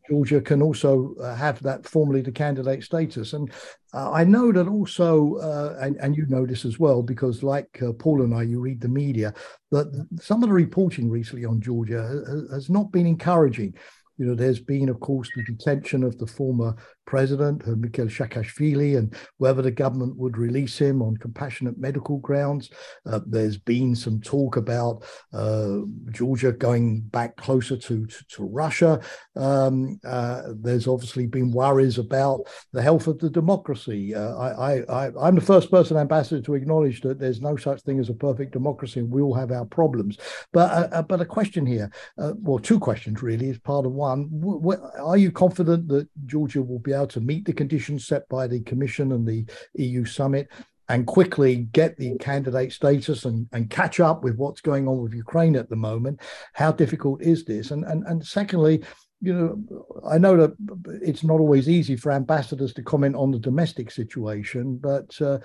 Georgia 0.10 0.40
can 0.40 0.62
also 0.62 1.16
uh, 1.22 1.36
have 1.36 1.62
that 1.64 1.86
formally 1.86 2.22
the 2.22 2.32
candidate 2.32 2.84
status. 2.84 3.34
And 3.34 3.52
uh, 3.94 4.12
I 4.12 4.24
know 4.24 4.52
that 4.54 4.68
also, 4.68 5.36
uh, 5.36 5.78
and, 5.82 5.98
and 5.98 6.16
you 6.16 6.26
know 6.28 6.46
this 6.46 6.64
as 6.64 6.80
well, 6.80 7.04
because 7.04 7.44
like 7.44 7.82
Paul 8.00 8.22
and 8.22 8.34
I, 8.34 8.44
you 8.44 8.62
read 8.62 8.80
the 8.80 8.88
media, 8.88 9.34
that 9.72 10.08
some 10.22 10.44
of 10.44 10.50
the 10.50 10.56
reporting 10.56 11.10
recently 11.10 11.46
on 11.46 11.60
Georgia 11.60 12.04
has, 12.04 12.52
has 12.52 12.70
not 12.70 12.92
been 12.92 13.06
encouraging. 13.06 13.74
You 14.18 14.28
know, 14.28 14.36
there's 14.36 14.60
been, 14.60 14.90
of 14.90 15.00
course, 15.00 15.30
the 15.36 15.44
detention 15.44 16.04
of 16.04 16.18
the 16.18 16.28
former 16.28 16.76
president, 17.06 17.64
uh, 17.68 17.72
Mikhail 17.72 18.08
Saakashvili, 18.08 18.98
and 18.98 19.16
whether 19.38 19.62
the 19.62 19.72
government 19.72 20.16
would 20.18 20.38
release 20.38 20.78
him 20.78 21.02
on 21.02 21.18
compassionate 21.18 21.78
medical 21.78 22.18
grounds. 22.18 22.70
Uh, 23.06 23.20
there's 23.26 23.58
been 23.58 23.96
some 23.96 24.22
talk 24.22 24.58
about 24.58 25.04
uh, 25.34 25.80
Georgia 26.12 26.52
going 26.52 27.02
back 27.02 27.36
closer 27.36 27.78
to, 27.78 28.06
to, 28.06 28.26
to 28.30 28.44
Russia. 28.44 29.00
Um, 29.36 30.00
uh, 30.06 30.44
there's 30.56 30.88
obviously 30.88 31.28
been 31.28 31.52
worries 31.52 31.98
about 31.98 32.42
the 32.72 32.82
health 32.82 33.08
of 33.08 33.20
the 33.20 33.30
democracy. 33.30 34.16
Uh, 34.16 34.36
I, 34.38 34.84
I, 34.90 35.12
I'm 35.20 35.36
the 35.36 35.42
first 35.42 35.70
person, 35.72 35.98
ambassador, 35.98 36.42
to 36.42 36.56
acknowledge 36.56 37.02
that 37.02 37.20
there's 37.20 37.42
no 37.42 37.56
such 37.56 37.82
thing 37.82 38.00
as 38.00 38.10
a 38.10 38.14
perfect 38.14 38.54
democracy, 38.54 39.00
and 39.00 39.12
we 39.12 39.22
all 39.22 39.34
have 39.34 39.52
our 39.52 39.66
problems. 39.66 40.18
But 40.52 40.94
uh, 40.94 41.02
but 41.02 41.22
a 41.22 41.26
question 41.26 41.66
here, 41.66 41.92
well, 42.18 42.60
two 42.60 42.80
questions 42.80 43.22
really, 43.22 43.50
is 43.50 43.60
part 43.60 43.86
of 43.86 43.92
one. 43.92 44.30
W- 44.40 44.60
w- 44.60 44.90
are 45.00 45.18
you 45.18 45.32
confident 45.32 45.88
that 45.90 46.08
Georgia 46.26 46.62
will 46.62 46.80
be 46.80 46.93
able 46.94 47.08
to 47.08 47.22
meet 47.22 47.46
the 47.46 47.54
conditions 47.54 48.08
set 48.08 48.28
by 48.30 48.48
the 48.48 48.62
Commission 48.62 49.12
and 49.12 49.28
the 49.28 49.46
EU 49.76 50.06
summit 50.06 50.48
and 50.90 51.08
quickly 51.08 51.56
get 51.56 51.98
the 51.98 52.16
candidate 52.18 52.72
status 52.72 53.26
and, 53.26 53.48
and 53.54 53.70
catch 53.70 54.00
up 54.00 54.24
with 54.24 54.36
what's 54.36 54.62
going 54.62 54.88
on 54.88 55.02
with 55.02 55.14
Ukraine 55.14 55.56
at 55.56 55.70
the 55.70 55.76
moment. 55.76 56.20
How 56.54 56.72
difficult 56.72 57.22
is 57.22 57.46
this? 57.46 57.72
And 57.72 57.86
and 57.86 58.06
and 58.06 58.26
secondly, 58.26 58.84
you 59.22 59.34
know, 59.34 60.02
I 60.06 60.18
know 60.18 60.36
that 60.36 60.54
it's 61.02 61.24
not 61.24 61.40
always 61.40 61.70
easy 61.70 61.96
for 61.96 62.12
ambassadors 62.12 62.74
to 62.74 62.84
comment 62.84 63.16
on 63.16 63.32
the 63.32 63.40
domestic 63.40 63.90
situation, 63.90 64.78
but 64.78 65.20
uh, 65.22 65.40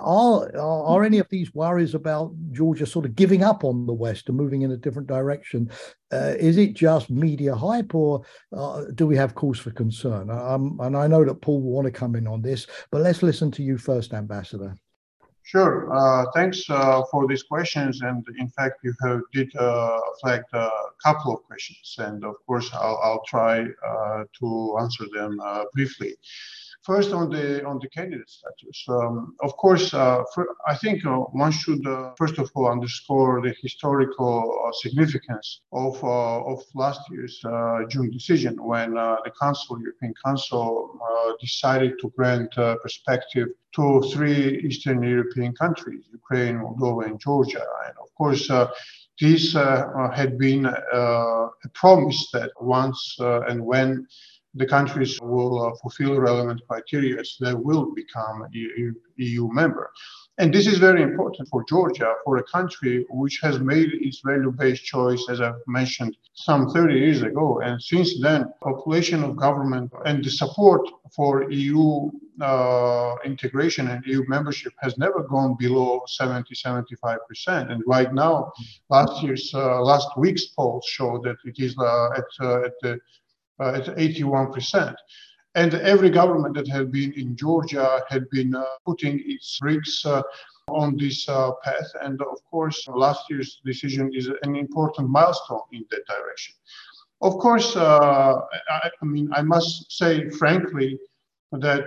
are, 0.00 0.56
are 0.56 1.04
any 1.04 1.18
of 1.18 1.28
these 1.28 1.54
worries 1.54 1.94
about 1.94 2.32
Georgia 2.52 2.86
sort 2.86 3.04
of 3.04 3.16
giving 3.16 3.42
up 3.42 3.64
on 3.64 3.86
the 3.86 3.92
West 3.92 4.28
and 4.28 4.36
moving 4.36 4.62
in 4.62 4.72
a 4.72 4.76
different 4.76 5.08
direction? 5.08 5.70
Uh, 6.12 6.34
is 6.38 6.58
it 6.58 6.74
just 6.74 7.10
media 7.10 7.54
hype, 7.54 7.94
or 7.94 8.24
uh, 8.56 8.84
do 8.94 9.06
we 9.06 9.16
have 9.16 9.34
cause 9.34 9.58
for 9.58 9.70
concern? 9.70 10.30
Um, 10.30 10.78
and 10.80 10.96
I 10.96 11.06
know 11.06 11.24
that 11.24 11.40
Paul 11.40 11.60
will 11.60 11.72
want 11.72 11.86
to 11.86 11.90
come 11.92 12.14
in 12.14 12.26
on 12.26 12.40
this, 12.40 12.66
but 12.90 13.00
let's 13.00 13.22
listen 13.22 13.50
to 13.52 13.62
you 13.62 13.78
first, 13.78 14.14
Ambassador. 14.14 14.74
Sure. 15.42 15.92
Uh, 15.92 16.24
thanks 16.34 16.64
uh, 16.70 17.02
for 17.10 17.26
these 17.26 17.42
questions. 17.42 18.00
And 18.00 18.26
in 18.38 18.48
fact, 18.48 18.78
you 18.82 18.94
have 19.02 19.20
did 19.32 19.54
uh, 19.56 20.00
flag 20.22 20.42
a 20.54 20.70
couple 21.02 21.34
of 21.34 21.42
questions, 21.42 21.96
and 21.98 22.24
of 22.24 22.36
course, 22.46 22.70
I'll, 22.72 22.98
I'll 23.02 23.24
try 23.26 23.66
uh, 23.86 24.24
to 24.40 24.76
answer 24.80 25.04
them 25.12 25.38
briefly. 25.74 26.14
First, 26.84 27.12
on 27.14 27.30
the 27.30 27.64
on 27.64 27.78
the 27.78 27.88
candidate 27.88 28.28
status, 28.28 28.84
um, 28.90 29.34
of 29.42 29.56
course, 29.56 29.94
uh, 29.94 30.22
for, 30.34 30.46
I 30.66 30.76
think 30.76 31.06
uh, 31.06 31.16
one 31.32 31.50
should 31.50 31.86
uh, 31.86 32.12
first 32.18 32.36
of 32.36 32.50
all 32.54 32.70
underscore 32.70 33.40
the 33.40 33.54
historical 33.62 34.36
uh, 34.66 34.70
significance 34.82 35.62
of 35.72 35.94
uh, 36.04 36.52
of 36.52 36.62
last 36.74 37.00
year's 37.10 37.40
uh, 37.42 37.84
June 37.88 38.10
decision 38.10 38.62
when 38.62 38.94
the 38.94 39.32
Council, 39.40 39.80
European 39.80 40.12
Council, 40.22 41.00
decided 41.40 41.92
to 42.00 42.12
grant 42.18 42.52
perspective 42.82 43.48
to 43.76 44.02
three 44.12 44.58
Eastern 44.58 45.02
European 45.02 45.54
countries: 45.54 46.04
Ukraine, 46.12 46.56
Moldova, 46.58 47.06
and 47.06 47.18
Georgia. 47.18 47.64
And 47.86 47.94
of 48.04 48.10
course. 48.14 48.50
this 49.20 49.54
had 50.20 50.32
been 50.38 50.66
a 50.66 51.70
promise 51.82 52.20
that 52.32 52.50
once 52.60 53.16
and 53.48 53.64
when 53.64 54.06
the 54.54 54.66
countries 54.66 55.20
will 55.20 55.66
uh, 55.66 55.74
fulfill 55.82 56.18
relevant 56.18 56.60
criteria, 56.68 57.22
they 57.40 57.54
will 57.54 57.92
become 57.94 58.46
EU, 58.52 59.48
member. 59.52 59.90
And 60.38 60.52
this 60.52 60.66
is 60.66 60.78
very 60.78 61.02
important 61.02 61.48
for 61.48 61.64
Georgia, 61.68 62.12
for 62.24 62.38
a 62.38 62.42
country 62.42 63.06
which 63.10 63.38
has 63.42 63.60
made 63.60 63.90
its 63.92 64.20
value-based 64.24 64.84
choice, 64.84 65.24
as 65.30 65.40
I've 65.40 65.62
mentioned, 65.68 66.16
some 66.34 66.70
30 66.70 66.94
years 66.94 67.22
ago. 67.22 67.60
And 67.60 67.80
since 67.80 68.20
then, 68.20 68.52
population 68.60 69.22
of 69.22 69.36
government 69.36 69.92
and 70.04 70.24
the 70.24 70.30
support 70.30 70.88
for 71.14 71.48
EU 71.50 72.10
uh, 72.40 73.14
integration 73.24 73.88
and 73.88 74.04
EU 74.06 74.24
membership 74.26 74.72
has 74.80 74.98
never 74.98 75.22
gone 75.22 75.56
below 75.56 76.02
70, 76.06 76.52
75%. 76.54 77.18
And 77.70 77.82
right 77.86 78.12
now, 78.12 78.52
last 78.90 79.22
year's, 79.22 79.52
uh, 79.54 79.80
last 79.82 80.08
week's 80.16 80.46
polls 80.46 80.84
show 80.88 81.20
that 81.22 81.36
it 81.44 81.56
is 81.58 81.76
uh, 81.78 82.08
at, 82.10 82.24
uh, 82.40 82.64
at, 82.64 82.72
the, 82.82 82.98
uh, 83.60 83.74
at 83.74 83.86
81%. 83.96 84.94
And 85.54 85.74
every 85.74 86.10
government 86.10 86.56
that 86.56 86.66
had 86.66 86.90
been 86.90 87.12
in 87.12 87.36
Georgia 87.36 88.00
had 88.08 88.28
been 88.30 88.54
uh, 88.56 88.64
putting 88.84 89.22
its 89.24 89.58
bricks 89.60 90.04
uh, 90.04 90.22
on 90.68 90.96
this 90.96 91.28
uh, 91.28 91.52
path. 91.62 91.88
And 92.02 92.20
of 92.22 92.38
course, 92.50 92.88
last 92.88 93.30
year's 93.30 93.60
decision 93.64 94.10
is 94.12 94.28
an 94.42 94.56
important 94.56 95.08
milestone 95.08 95.60
in 95.72 95.84
that 95.90 96.04
direction. 96.06 96.54
Of 97.20 97.38
course, 97.38 97.76
uh, 97.76 98.40
I, 98.68 98.90
I, 99.00 99.04
mean, 99.04 99.30
I 99.32 99.42
must 99.42 99.92
say 99.92 100.28
frankly 100.30 100.98
that 101.52 101.86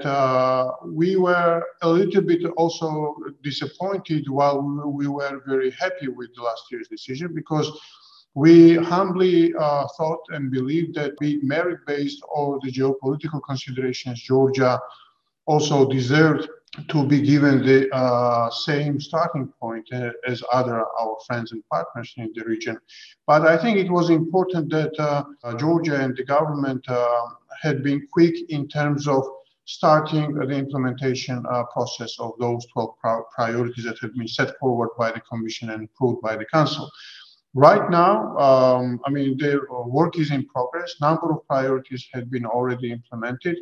we 0.85 1.17
were 1.17 1.61
a 1.81 1.89
little 1.89 2.21
bit 2.21 2.45
also 2.55 3.13
disappointed 3.43 4.29
while 4.29 4.61
we 4.61 5.07
were 5.07 5.41
very 5.45 5.71
happy 5.71 6.07
with 6.07 6.29
last 6.37 6.63
year's 6.71 6.87
decision 6.87 7.33
because 7.35 7.69
we 8.37 8.75
humbly 8.75 9.51
uh, 9.55 9.87
thought 9.97 10.23
and 10.29 10.51
believed 10.51 10.93
that 10.93 11.17
be 11.17 11.39
merit-based 11.41 12.21
or 12.29 12.59
the 12.61 12.71
geopolitical 12.71 13.41
considerations, 13.43 14.21
Georgia 14.21 14.79
also 15.47 15.89
deserved 15.89 16.47
to 16.89 17.03
be 17.07 17.19
given 17.19 17.65
the 17.65 17.89
uh, 17.95 18.47
same 18.51 19.01
starting 19.01 19.47
point 19.59 19.87
uh, 19.91 20.11
as 20.27 20.43
other 20.51 20.85
our 21.01 21.17
friends 21.25 21.51
and 21.51 21.63
partners 21.71 22.13
in 22.17 22.31
the 22.35 22.43
region. 22.43 22.77
But 23.25 23.47
I 23.47 23.57
think 23.57 23.79
it 23.79 23.89
was 23.89 24.11
important 24.11 24.69
that 24.69 24.93
uh, 24.99 25.23
Georgia 25.55 25.99
and 25.99 26.15
the 26.15 26.23
government 26.23 26.87
uh, 26.87 27.25
had 27.63 27.81
been 27.81 28.07
quick 28.11 28.35
in 28.51 28.67
terms 28.67 29.07
of 29.07 29.23
starting 29.65 30.35
the 30.35 30.57
implementation 30.65 31.43
uh, 31.49 31.63
process 31.73 32.15
of 32.19 32.33
those 32.39 32.67
12 32.67 32.89
priorities 33.35 33.85
that 33.85 33.97
had 33.97 34.13
been 34.13 34.27
set 34.27 34.55
forward 34.59 34.89
by 34.95 35.11
the 35.11 35.21
Commission 35.21 35.71
and 35.71 35.89
approved 35.89 36.21
by 36.21 36.35
the 36.37 36.45
Council. 36.45 36.87
Right 37.53 37.89
now, 37.89 38.37
um, 38.37 38.99
I 39.05 39.09
mean, 39.09 39.37
the 39.37 39.61
work 39.87 40.17
is 40.19 40.31
in 40.31 40.45
progress. 40.45 40.95
Number 41.01 41.31
of 41.31 41.47
priorities 41.47 42.07
have 42.13 42.29
been 42.29 42.45
already 42.45 42.91
implemented. 42.91 43.57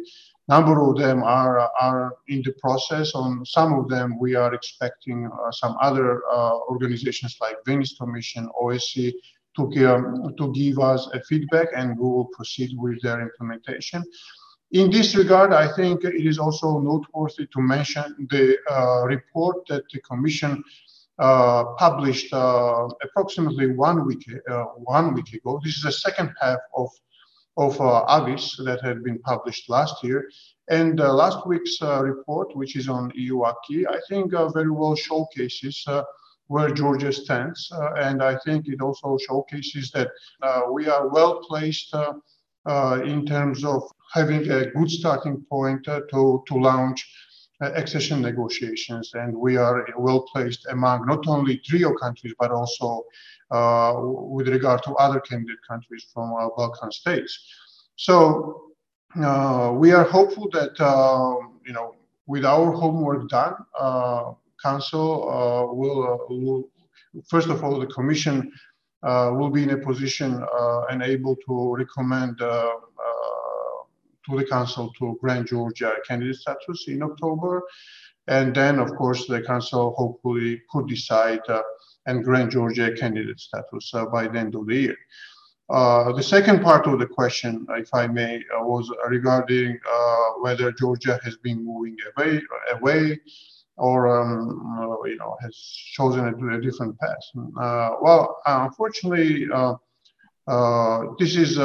Number 0.50 0.82
of 0.82 0.98
them 0.98 1.24
are 1.24 1.60
are 1.82 2.18
in 2.28 2.42
the 2.44 2.54
process. 2.54 3.16
On 3.16 3.46
some 3.46 3.74
of 3.74 3.88
them, 3.88 4.20
we 4.20 4.36
are 4.36 4.54
expecting 4.54 5.30
uh, 5.32 5.52
some 5.52 5.78
other 5.82 6.22
uh, 6.32 6.58
organizations 6.70 7.38
like 7.40 7.56
Venice 7.66 7.96
Commission, 7.98 8.50
OSCE, 8.62 9.14
to 9.56 9.70
give, 9.70 10.04
to 10.38 10.52
give 10.54 10.80
us 10.80 11.08
a 11.14 11.22
feedback, 11.24 11.70
and 11.76 11.98
we 11.98 12.04
will 12.04 12.30
proceed 12.38 12.72
with 12.78 13.02
their 13.02 13.22
implementation. 13.22 14.04
In 14.72 14.90
this 14.90 15.16
regard, 15.16 15.54
I 15.54 15.74
think 15.74 16.04
it 16.04 16.26
is 16.26 16.38
also 16.38 16.80
noteworthy 16.80 17.48
to 17.48 17.62
mention 17.62 18.28
the 18.30 18.58
uh, 18.70 19.06
report 19.06 19.66
that 19.70 19.84
the 19.94 20.02
Commission 20.02 20.52
uh, 20.52 20.62
published 21.18 22.34
uh, 22.34 22.88
approximately 23.04 23.68
one 23.72 24.06
week 24.06 24.26
uh, 24.50 24.66
one 24.98 25.14
week 25.14 25.34
ago. 25.34 25.60
This 25.64 25.78
is 25.78 25.84
the 25.84 25.92
second 25.92 26.32
half 26.42 26.60
of 26.76 26.90
of 27.58 27.80
Avis 28.10 28.58
that 28.66 28.84
had 28.84 29.02
been 29.02 29.20
published 29.20 29.70
last 29.70 30.04
year. 30.04 30.30
And 30.70 31.00
last 31.00 31.48
week's 31.48 31.82
report, 31.82 32.54
which 32.56 32.76
is 32.76 32.90
on 32.90 33.14
EU 33.16 33.46
acquis, 33.46 33.86
I 33.88 34.00
think 34.10 34.32
very 34.32 34.72
well 34.72 34.96
showcases 34.96 35.88
where 36.48 36.70
Georgia 36.70 37.12
stands. 37.12 37.72
Uh, 37.72 37.94
and 37.98 38.22
I 38.22 38.38
think 38.46 38.68
it 38.68 38.82
also 38.82 39.18
showcases 39.18 39.92
that 39.92 40.10
uh, 40.42 40.64
we 40.72 40.88
are 40.88 41.08
well 41.10 41.40
placed 41.40 41.94
uh, 41.94 43.02
in 43.04 43.26
terms 43.26 43.64
of 43.64 43.84
having 44.14 44.50
a 44.52 44.72
good 44.72 44.90
starting 44.90 45.46
point 45.50 45.84
to, 45.86 46.04
to 46.48 46.54
launch 46.54 47.02
uh, 47.02 47.35
accession 47.62 48.22
negotiations, 48.22 49.12
and 49.14 49.36
we 49.36 49.58
are 49.58 49.88
well 49.98 50.22
placed 50.22 50.66
among 50.68 51.06
not 51.06 51.28
only 51.28 51.58
trio 51.58 51.94
countries 51.94 52.34
but 52.40 52.52
also 52.52 53.04
uh, 53.52 53.94
with 53.98 54.48
regard 54.50 54.84
to 54.84 54.94
other 54.96 55.20
candidate 55.20 55.60
countries 55.68 56.06
from 56.14 56.34
our 56.34 56.52
Balkan 56.58 56.92
states. 56.92 57.34
So 57.96 58.74
uh, 59.24 59.72
we 59.74 59.92
are 59.92 60.04
hopeful 60.04 60.50
that 60.52 60.74
you 61.66 61.74
know 61.74 61.96
with 62.28 62.46
our 62.46 62.72
homework 62.72 63.30
done, 63.30 63.56
Council 64.62 65.72
will, 65.74 66.26
will 66.30 66.70
first 67.30 67.50
of 67.50 67.64
all 67.64 67.80
the 67.80 67.88
Commission 67.88 68.52
uh, 69.06 69.32
will 69.32 69.52
be 69.52 69.62
in 69.62 69.70
a 69.70 69.78
position 69.78 70.44
uh, 70.58 70.82
and 70.90 71.04
able 71.04 71.36
to 71.36 71.76
recommend 71.76 72.42
uh, 72.42 72.72
to 74.26 74.38
the 74.38 74.46
council 74.46 74.92
to 75.00 75.18
grant 75.22 75.48
Georgia 75.48 75.94
candidate 76.08 76.38
status 76.38 76.86
in 76.88 77.04
October. 77.04 77.64
And 78.28 78.56
then, 78.56 78.80
of 78.80 78.96
course, 78.96 79.28
the 79.28 79.42
council 79.42 79.94
hopefully 79.98 80.62
could 80.72 80.88
decide 80.88 81.42
uh, 81.48 81.62
and 82.08 82.24
grant 82.24 82.52
Georgia 82.52 82.92
candidate 82.94 83.40
status 83.40 83.92
uh, 83.94 84.06
by 84.06 84.28
the 84.28 84.40
end 84.40 84.56
of 84.56 84.68
the 84.68 84.76
year. 84.76 84.98
Uh, 85.70 86.12
the 86.14 86.22
second 86.22 86.62
part 86.62 86.86
of 86.86 87.00
the 87.00 87.08
question, 87.08 87.66
if 87.72 87.90
I 87.94 88.06
may, 88.06 88.38
uh, 88.38 88.64
was 88.64 88.92
regarding 89.08 89.80
uh, 89.92 90.28
whether 90.42 90.72
Georgia 90.72 91.20
has 91.24 91.38
been 91.38 91.66
moving 91.66 91.98
away, 92.16 92.42
away 92.74 93.20
or 93.78 94.08
um, 94.08 95.02
you 95.06 95.18
know 95.18 95.36
has 95.42 95.56
chosen 95.94 96.28
a, 96.28 96.58
a 96.58 96.62
different 96.62 96.98
path. 97.00 97.26
Uh, 97.60 97.92
well, 98.02 98.38
unfortunately, 98.46 99.48
this 101.20 101.36
is 101.36 101.58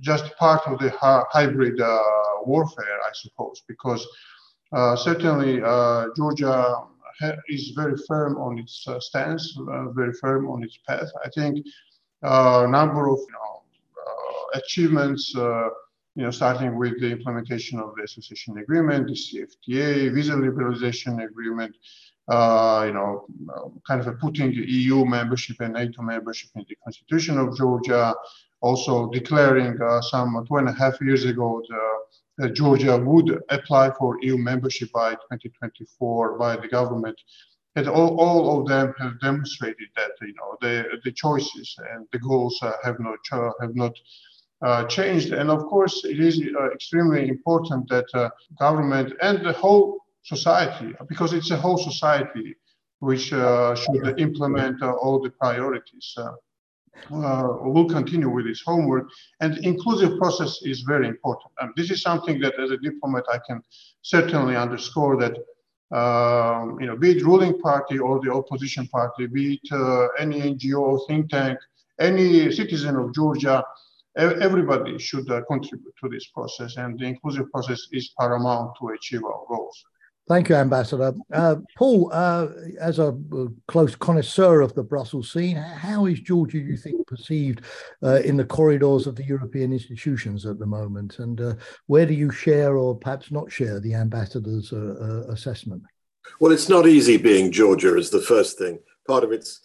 just 0.00 0.36
part 0.36 0.62
of 0.66 0.78
the 0.78 0.90
hybrid 1.32 1.80
uh, 1.80 2.02
warfare, 2.44 2.98
I 3.04 3.10
suppose, 3.14 3.62
because 3.68 4.06
uh, 4.72 4.96
certainly 4.96 5.62
uh, 5.62 6.06
Georgia 6.16 6.76
is 7.48 7.70
very 7.70 7.96
firm 8.06 8.36
on 8.36 8.58
its 8.58 8.86
stance, 9.00 9.56
very 9.94 10.12
firm 10.14 10.48
on 10.48 10.62
its 10.62 10.78
path. 10.86 11.10
I 11.24 11.30
think 11.30 11.66
a 12.22 12.66
number 12.68 13.08
of 13.08 13.18
you 13.18 13.32
know, 13.32 13.62
achievements 14.54 15.34
you 16.16 16.22
know, 16.22 16.30
starting 16.30 16.76
with 16.76 16.98
the 16.98 17.10
implementation 17.10 17.78
of 17.78 17.94
the 17.94 18.02
association 18.02 18.56
agreement, 18.58 19.06
the 19.06 19.12
CFTA, 19.12 20.12
visa 20.14 20.32
liberalization 20.32 21.22
agreement, 21.22 21.76
uh, 22.28 22.84
you 22.86 22.94
know, 22.94 23.26
kind 23.86 24.00
of 24.00 24.18
putting 24.18 24.50
EU 24.52 25.04
membership 25.04 25.60
and 25.60 25.74
NATO 25.74 26.00
membership 26.02 26.50
in 26.56 26.64
the 26.68 26.74
constitution 26.82 27.38
of 27.38 27.54
Georgia, 27.56 28.14
also 28.68 28.94
declaring 29.10 29.72
uh, 29.80 30.00
some 30.12 30.30
two 30.46 30.56
and 30.56 30.68
a 30.68 30.72
half 30.72 30.94
years 31.00 31.24
ago 31.24 31.62
that 32.38 32.54
Georgia 32.54 32.96
would 32.98 33.40
apply 33.48 33.90
for 33.98 34.18
EU 34.22 34.36
membership 34.36 34.90
by 34.92 35.10
2024 35.12 36.38
by 36.38 36.56
the 36.56 36.68
government. 36.68 37.18
And 37.76 37.88
all, 37.88 38.18
all 38.18 38.60
of 38.60 38.68
them 38.68 38.94
have 38.98 39.20
demonstrated 39.20 39.88
that 39.96 40.12
you 40.22 40.34
know 40.38 40.56
the, 40.60 40.98
the 41.04 41.12
choices 41.12 41.76
and 41.92 42.06
the 42.12 42.18
goals 42.18 42.58
uh, 42.62 42.72
have 42.82 42.98
not 43.00 43.18
have 43.60 43.74
not 43.74 43.92
uh, 44.62 44.84
changed. 44.84 45.32
And 45.32 45.50
of 45.50 45.64
course, 45.66 46.04
it 46.04 46.18
is 46.18 46.40
uh, 46.40 46.70
extremely 46.72 47.28
important 47.28 47.88
that 47.90 48.06
uh, 48.14 48.30
government 48.58 49.12
and 49.20 49.44
the 49.44 49.52
whole 49.52 49.98
society, 50.22 50.94
because 51.08 51.34
it's 51.34 51.50
a 51.50 51.56
whole 51.56 51.76
society 51.76 52.56
which 53.00 53.32
uh, 53.32 53.74
should 53.74 54.18
implement 54.18 54.82
all 54.82 55.20
the 55.20 55.30
priorities 55.30 56.16
uh, 57.12 57.48
will 57.60 57.88
continue 57.88 58.28
with 58.28 58.46
its 58.46 58.62
homework. 58.64 59.08
And 59.40 59.58
inclusive 59.58 60.18
process 60.18 60.60
is 60.62 60.80
very 60.80 61.08
important. 61.08 61.52
And 61.60 61.72
this 61.76 61.90
is 61.90 62.02
something 62.02 62.40
that, 62.40 62.58
as 62.58 62.70
a 62.70 62.78
diplomat, 62.78 63.24
I 63.32 63.38
can 63.46 63.62
certainly 64.02 64.56
underscore 64.56 65.16
that. 65.18 65.36
Um, 65.92 66.80
you 66.80 66.86
know, 66.88 66.96
be 66.96 67.12
it 67.12 67.22
ruling 67.22 67.60
party 67.60 67.96
or 67.96 68.20
the 68.20 68.32
opposition 68.32 68.88
party, 68.88 69.26
be 69.26 69.54
it 69.54 69.72
uh, 69.72 70.08
any 70.18 70.40
NGO, 70.40 71.06
think 71.06 71.30
tank, 71.30 71.60
any 72.00 72.50
citizen 72.50 72.96
of 72.96 73.14
Georgia, 73.14 73.62
everybody 74.16 74.98
should 74.98 75.30
uh, 75.30 75.42
contribute 75.46 75.94
to 76.02 76.08
this 76.08 76.26
process, 76.28 76.76
and 76.76 76.98
the 76.98 77.04
inclusive 77.04 77.50
process 77.52 77.86
is 77.92 78.12
paramount 78.18 78.72
to 78.80 78.88
achieve 78.88 79.24
our 79.24 79.44
goals. 79.48 79.84
Thank 80.28 80.48
you, 80.48 80.56
Ambassador. 80.56 81.14
Uh, 81.32 81.56
Paul, 81.76 82.10
uh, 82.12 82.48
as 82.80 82.98
a 82.98 83.16
close 83.68 83.94
connoisseur 83.94 84.60
of 84.60 84.74
the 84.74 84.82
Brussels 84.82 85.32
scene, 85.32 85.54
how 85.54 86.06
is 86.06 86.18
Georgia, 86.18 86.58
you 86.58 86.76
think, 86.76 87.06
perceived 87.06 87.60
uh, 88.02 88.20
in 88.24 88.36
the 88.36 88.44
corridors 88.44 89.06
of 89.06 89.14
the 89.14 89.24
European 89.24 89.72
institutions 89.72 90.44
at 90.44 90.58
the 90.58 90.66
moment? 90.66 91.20
And 91.20 91.40
uh, 91.40 91.54
where 91.86 92.06
do 92.06 92.14
you 92.14 92.32
share 92.32 92.76
or 92.76 92.96
perhaps 92.98 93.30
not 93.30 93.52
share 93.52 93.78
the 93.78 93.94
ambassador's 93.94 94.72
uh, 94.72 94.96
uh, 95.00 95.32
assessment? 95.32 95.84
Well, 96.40 96.50
it's 96.50 96.68
not 96.68 96.88
easy 96.88 97.18
being 97.18 97.52
Georgia, 97.52 97.96
is 97.96 98.10
the 98.10 98.20
first 98.20 98.58
thing. 98.58 98.80
Part 99.06 99.22
of 99.22 99.30
its 99.30 99.60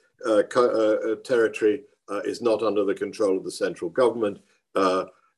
territory 1.24 1.82
is 2.24 2.44
not 2.44 2.62
under 2.62 2.86
the 2.86 2.94
control 2.94 3.36
of 3.36 3.44
the 3.44 3.52
central 3.52 3.90
government. 3.90 4.38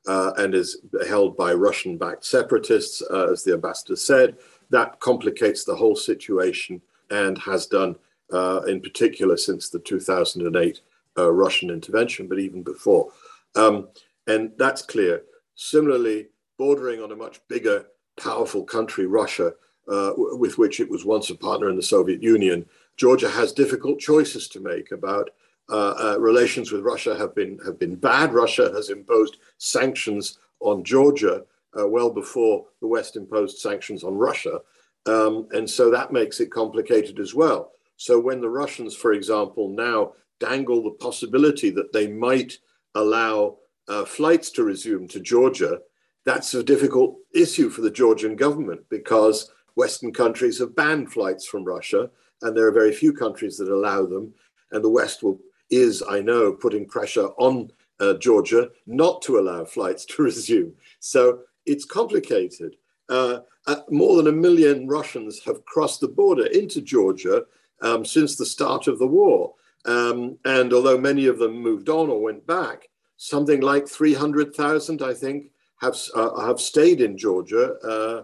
uh, 0.06 0.34
and 0.38 0.54
is 0.54 0.82
held 1.08 1.38
by 1.38 1.54
Russian 1.54 1.98
backed 1.98 2.26
separatists, 2.26 3.02
uh, 3.10 3.32
as 3.32 3.44
the 3.44 3.54
ambassador 3.54 3.96
said. 3.96 4.38
That 4.70 5.00
complicates 5.00 5.64
the 5.64 5.76
whole 5.76 5.96
situation 5.96 6.82
and 7.10 7.38
has 7.40 7.68
done, 7.68 7.96
uh, 8.32 8.62
in 8.68 8.82
particular, 8.82 9.38
since 9.38 9.70
the 9.70 9.80
2008 9.80 10.82
uh, 11.18 11.32
Russian 11.32 11.70
intervention, 11.70 12.28
but 12.28 12.40
even 12.40 12.64
before. 12.64 13.12
Um, 13.56 13.90
and 14.28 14.52
that's 14.58 14.82
clear. 14.82 15.24
Similarly, 15.56 16.28
bordering 16.58 17.02
on 17.02 17.12
a 17.12 17.16
much 17.16 17.40
bigger, 17.48 17.86
powerful 18.18 18.64
country, 18.64 19.06
Russia, 19.06 19.54
uh, 19.88 20.14
with 20.16 20.58
which 20.58 20.80
it 20.80 20.90
was 20.90 21.06
once 21.06 21.30
a 21.30 21.36
partner 21.36 21.70
in 21.70 21.76
the 21.76 21.84
Soviet 21.84 22.24
Union, 22.24 22.66
Georgia 22.96 23.30
has 23.30 23.52
difficult 23.52 24.00
choices 24.00 24.48
to 24.48 24.60
make 24.60 24.92
about 24.92 25.30
uh, 25.70 25.94
uh, 26.00 26.20
relations 26.20 26.72
with 26.72 26.82
Russia 26.82 27.16
have 27.16 27.34
been 27.34 27.58
have 27.66 27.80
been 27.80 27.96
bad. 27.96 28.34
Russia 28.34 28.72
has 28.74 28.90
imposed 28.90 29.38
sanctions 29.58 30.40
on 30.60 30.84
Georgia 30.84 31.44
uh, 31.80 31.88
well 31.88 32.10
before 32.10 32.66
the 32.82 32.88
West 32.88 33.16
imposed 33.16 33.58
sanctions 33.58 34.04
on 34.04 34.16
Russia, 34.16 34.60
um, 35.06 35.48
and 35.52 35.70
so 35.70 35.90
that 35.92 36.14
makes 36.14 36.40
it 36.40 36.52
complicated 36.52 37.20
as 37.20 37.34
well. 37.34 37.72
So 37.98 38.20
when 38.20 38.42
the 38.42 38.50
Russians, 38.50 38.96
for 38.96 39.14
example, 39.14 39.70
now 39.70 40.14
dangle 40.40 40.84
the 40.84 40.92
possibility 40.92 41.70
that 41.72 41.94
they 41.94 42.08
might 42.08 42.58
allow 42.96 43.58
uh, 43.88 44.06
flights 44.06 44.50
to 44.52 44.64
resume 44.64 45.08
to 45.10 45.20
Georgia, 45.20 45.80
that's 46.26 46.54
a 46.54 46.64
difficult 46.64 47.18
issue 47.34 47.70
for 47.70 47.82
the 47.82 47.92
Georgian 47.92 48.36
government 48.36 48.82
because 48.90 49.52
Western 49.76 50.14
countries 50.14 50.60
have 50.60 50.76
banned 50.76 51.12
flights 51.12 51.46
from 51.46 51.64
Russia, 51.64 52.10
and 52.42 52.56
there 52.56 52.68
are 52.68 52.72
very 52.72 52.94
few 52.94 53.14
countries 53.14 53.58
that 53.58 53.70
allow 53.70 54.06
them. 54.06 54.34
And 54.72 54.84
the 54.84 54.90
West 54.90 55.24
will 55.24 55.40
is, 55.70 56.04
I 56.08 56.20
know, 56.20 56.54
putting 56.54 56.88
pressure 56.88 57.28
on 57.38 57.72
uh, 58.00 58.14
Georgia 58.16 58.70
not 58.86 59.22
to 59.24 59.40
allow 59.40 59.66
flights 59.66 60.06
to 60.06 60.24
resume. 60.24 60.74
So 61.00 61.40
it's 61.66 61.86
complicated. 61.86 62.76
Uh, 63.10 63.40
uh, 63.68 63.82
more 63.90 64.18
than 64.18 64.28
a 64.28 64.32
million 64.32 64.88
Russians 64.88 65.42
have 65.44 65.66
crossed 65.66 66.02
the 66.02 66.08
border 66.08 66.46
into 66.48 66.82
Georgia 66.82 67.44
um, 67.82 68.06
since 68.06 68.36
the 68.36 68.46
start 68.46 68.88
of 68.88 69.00
the 69.00 69.08
war. 69.08 69.54
Um, 69.86 70.38
and 70.46 70.74
although 70.74 70.98
many 70.98 71.28
of 71.28 71.40
them 71.40 71.58
moved 71.60 71.90
on 71.90 72.10
or 72.10 72.22
went 72.22 72.46
back, 72.48 72.90
something 73.18 73.62
like 73.62 73.88
300,000, 73.88 75.02
I 75.02 75.14
think, 75.14 75.52
have, 75.82 75.98
uh, 76.16 76.46
have 76.46 76.60
stayed 76.60 77.02
in 77.02 77.18
Georgia. 77.18 77.74
Uh, 77.80 78.24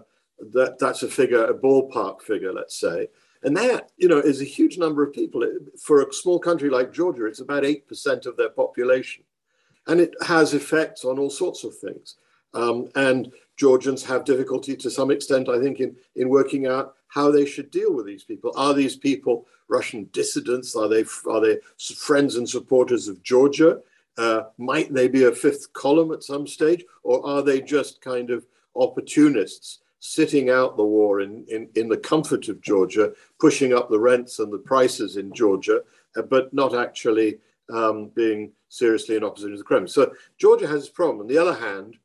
that, 0.52 0.78
that's 0.78 1.02
a 1.02 1.08
figure, 1.08 1.44
a 1.44 1.54
ballpark 1.54 2.22
figure, 2.22 2.52
let's 2.52 2.78
say. 2.78 3.08
And 3.42 3.56
that, 3.56 3.90
you 3.96 4.08
know, 4.08 4.18
is 4.18 4.40
a 4.40 4.44
huge 4.44 4.78
number 4.78 5.02
of 5.02 5.12
people. 5.12 5.42
For 5.78 6.02
a 6.02 6.12
small 6.12 6.38
country 6.38 6.68
like 6.68 6.92
Georgia, 6.92 7.26
it's 7.26 7.40
about 7.40 7.62
8% 7.62 8.26
of 8.26 8.36
their 8.36 8.50
population. 8.50 9.24
And 9.86 10.00
it 10.00 10.14
has 10.26 10.52
effects 10.52 11.04
on 11.04 11.18
all 11.18 11.30
sorts 11.30 11.64
of 11.64 11.76
things. 11.76 12.16
Um, 12.54 12.88
and 12.94 13.32
Georgians 13.56 14.04
have 14.04 14.24
difficulty 14.24 14.76
to 14.76 14.90
some 14.90 15.10
extent, 15.10 15.48
I 15.48 15.60
think, 15.60 15.80
in, 15.80 15.94
in 16.16 16.28
working 16.28 16.66
out 16.66 16.94
how 17.08 17.30
they 17.30 17.44
should 17.44 17.70
deal 17.70 17.92
with 17.94 18.06
these 18.06 18.24
people. 18.24 18.52
Are 18.56 18.74
these 18.74 18.96
people 18.96 19.46
Russian 19.68 20.08
dissidents? 20.12 20.74
Are 20.74 20.88
they, 20.88 21.04
are 21.28 21.40
they 21.40 21.58
friends 21.96 22.36
and 22.36 22.48
supporters 22.48 23.08
of 23.08 23.22
Georgia? 23.22 23.80
Uh, 24.16 24.42
might 24.58 24.92
they 24.92 25.08
be 25.08 25.24
a 25.24 25.32
fifth 25.32 25.72
column 25.72 26.12
at 26.12 26.22
some 26.22 26.46
stage? 26.46 26.84
Or 27.02 27.26
are 27.26 27.42
they 27.42 27.60
just 27.60 28.00
kind 28.00 28.30
of 28.30 28.46
opportunists 28.76 29.80
sitting 30.00 30.48
out 30.48 30.76
the 30.76 30.84
war 30.84 31.20
in, 31.20 31.44
in, 31.48 31.68
in 31.74 31.88
the 31.88 31.96
comfort 31.96 32.48
of 32.48 32.60
Georgia, 32.62 33.12
pushing 33.38 33.74
up 33.74 33.90
the 33.90 34.00
rents 34.00 34.38
and 34.38 34.52
the 34.52 34.58
prices 34.58 35.16
in 35.16 35.32
Georgia, 35.34 35.82
uh, 36.16 36.22
but 36.22 36.52
not 36.54 36.74
actually 36.74 37.38
um, 37.72 38.10
being 38.14 38.50
seriously 38.68 39.16
in 39.16 39.24
opposition 39.24 39.52
to 39.52 39.58
the 39.58 39.64
Kremlin. 39.64 39.88
So 39.88 40.12
Georgia 40.38 40.66
has 40.66 40.88
a 40.88 40.92
problem. 40.92 41.20
On 41.20 41.26
the 41.26 41.38
other 41.38 41.54
hand, 41.54 41.96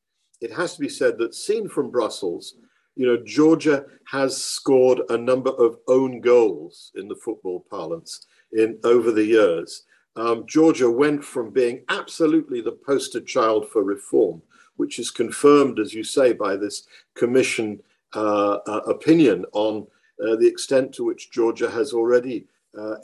it 0.41 0.51
has 0.51 0.75
to 0.75 0.79
be 0.79 0.89
said 0.89 1.17
that 1.17 1.35
seen 1.35 1.67
from 1.69 1.91
Brussels, 1.91 2.55
you 2.95 3.05
know, 3.05 3.17
Georgia 3.25 3.85
has 4.09 4.37
scored 4.37 5.01
a 5.09 5.17
number 5.17 5.51
of 5.51 5.77
own 5.87 6.21
goals 6.21 6.91
in 6.95 7.07
the 7.07 7.15
football 7.15 7.65
parlance 7.69 8.25
in 8.53 8.77
over 8.83 9.11
the 9.11 9.25
years. 9.25 9.83
Um, 10.15 10.45
Georgia 10.47 10.89
went 10.89 11.23
from 11.23 11.51
being 11.51 11.83
absolutely 11.89 12.61
the 12.61 12.71
poster 12.85 13.19
child 13.19 13.67
for 13.69 13.83
reform 13.83 14.41
which 14.77 14.99
is 14.99 15.11
confirmed, 15.11 15.79
as 15.79 15.93
you 15.93 16.03
say, 16.03 16.33
by 16.33 16.55
this 16.55 16.87
commission 17.15 17.81
uh, 18.15 18.57
uh, 18.67 18.81
opinion 18.87 19.45
on 19.53 19.87
uh, 20.25 20.35
the 20.35 20.47
extent 20.47 20.93
to 20.93 21.03
which 21.03 21.31
Georgia 21.31 21.69
has 21.69 21.93
already 21.93 22.45
uh, 22.77 22.95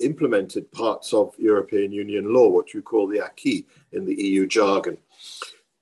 implemented 0.00 0.70
parts 0.72 1.12
of 1.12 1.34
European 1.38 1.92
Union 1.92 2.32
law, 2.32 2.48
what 2.48 2.72
you 2.72 2.80
call 2.80 3.06
the 3.06 3.22
acquis 3.22 3.66
in 3.92 4.04
the 4.04 4.14
EU 4.14 4.46
jargon. 4.46 4.96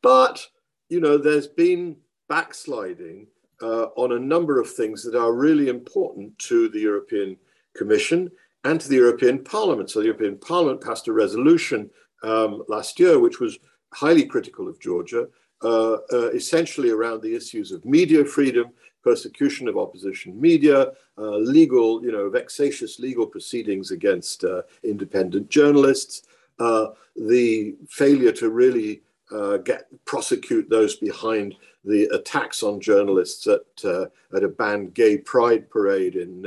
But, 0.02 0.46
you 0.88 1.00
know, 1.00 1.16
there's 1.16 1.48
been 1.48 1.96
backsliding 2.28 3.26
uh, 3.62 3.86
on 3.96 4.12
a 4.12 4.18
number 4.18 4.60
of 4.60 4.70
things 4.70 5.02
that 5.04 5.18
are 5.18 5.32
really 5.32 5.68
important 5.68 6.38
to 6.38 6.68
the 6.68 6.80
European 6.80 7.36
Commission 7.76 8.30
and 8.64 8.80
to 8.80 8.88
the 8.88 8.96
European 8.96 9.42
Parliament. 9.42 9.90
So 9.90 10.00
the 10.00 10.06
European 10.06 10.38
Parliament 10.38 10.82
passed 10.82 11.08
a 11.08 11.12
resolution 11.12 11.90
um, 12.22 12.62
last 12.68 12.98
year, 12.98 13.18
which 13.18 13.40
was 13.40 13.58
highly 13.92 14.24
critical 14.26 14.68
of 14.68 14.80
Georgia, 14.80 15.28
uh, 15.62 15.94
uh, 16.12 16.30
essentially 16.30 16.90
around 16.90 17.22
the 17.22 17.34
issues 17.34 17.72
of 17.72 17.84
media 17.84 18.24
freedom, 18.24 18.66
persecution 19.02 19.68
of 19.68 19.78
opposition 19.78 20.38
media, 20.38 20.88
uh, 21.16 21.36
legal, 21.36 22.04
you 22.04 22.10
know, 22.10 22.28
vexatious 22.28 22.98
legal 22.98 23.26
proceedings 23.26 23.92
against 23.92 24.44
uh, 24.44 24.62
independent 24.82 25.48
journalists, 25.48 26.22
uh, 26.58 26.88
the 27.14 27.76
failure 27.88 28.32
to 28.32 28.50
really 28.50 29.02
uh, 29.32 29.56
get 29.58 29.86
prosecute 30.04 30.68
those 30.70 30.96
behind 30.96 31.54
the 31.84 32.04
attacks 32.06 32.62
on 32.62 32.80
journalists 32.80 33.46
at 33.46 33.84
at 34.34 34.42
a 34.44 34.48
banned 34.48 34.94
gay 34.94 35.18
pride 35.18 35.70
parade 35.70 36.16
in 36.16 36.44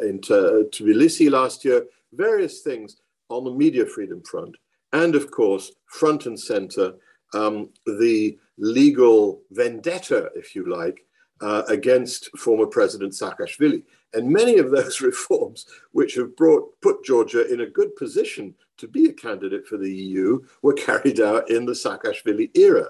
in 0.00 0.20
Tbilisi 0.20 1.30
last 1.30 1.64
year. 1.64 1.86
Various 2.12 2.60
things 2.60 2.96
on 3.28 3.44
the 3.44 3.50
media 3.50 3.86
freedom 3.86 4.22
front 4.22 4.56
and 4.92 5.14
of 5.14 5.30
course, 5.30 5.72
front 5.86 6.26
and 6.26 6.38
center, 6.38 6.94
um, 7.34 7.70
the 7.86 8.38
legal 8.58 9.40
vendetta, 9.50 10.30
if 10.34 10.54
you 10.54 10.70
like, 10.70 11.04
uh, 11.40 11.62
against 11.68 12.30
former 12.38 12.66
President 12.66 13.12
Saakashvili. 13.12 13.82
And 14.14 14.28
many 14.28 14.58
of 14.58 14.70
those 14.70 15.00
reforms, 15.10 15.66
which 15.92 16.14
have 16.14 16.36
brought 16.36 16.80
put 16.80 17.04
Georgia 17.04 17.50
in 17.52 17.60
a 17.60 17.66
good 17.66 17.94
position 17.96 18.54
to 18.78 18.88
be 18.88 19.06
a 19.06 19.12
candidate 19.12 19.66
for 19.66 19.76
the 19.76 19.92
EU, 19.92 20.44
were 20.62 20.74
carried 20.74 21.20
out 21.20 21.50
in 21.50 21.64
the 21.64 21.72
Saakashvili 21.72 22.56
era. 22.56 22.88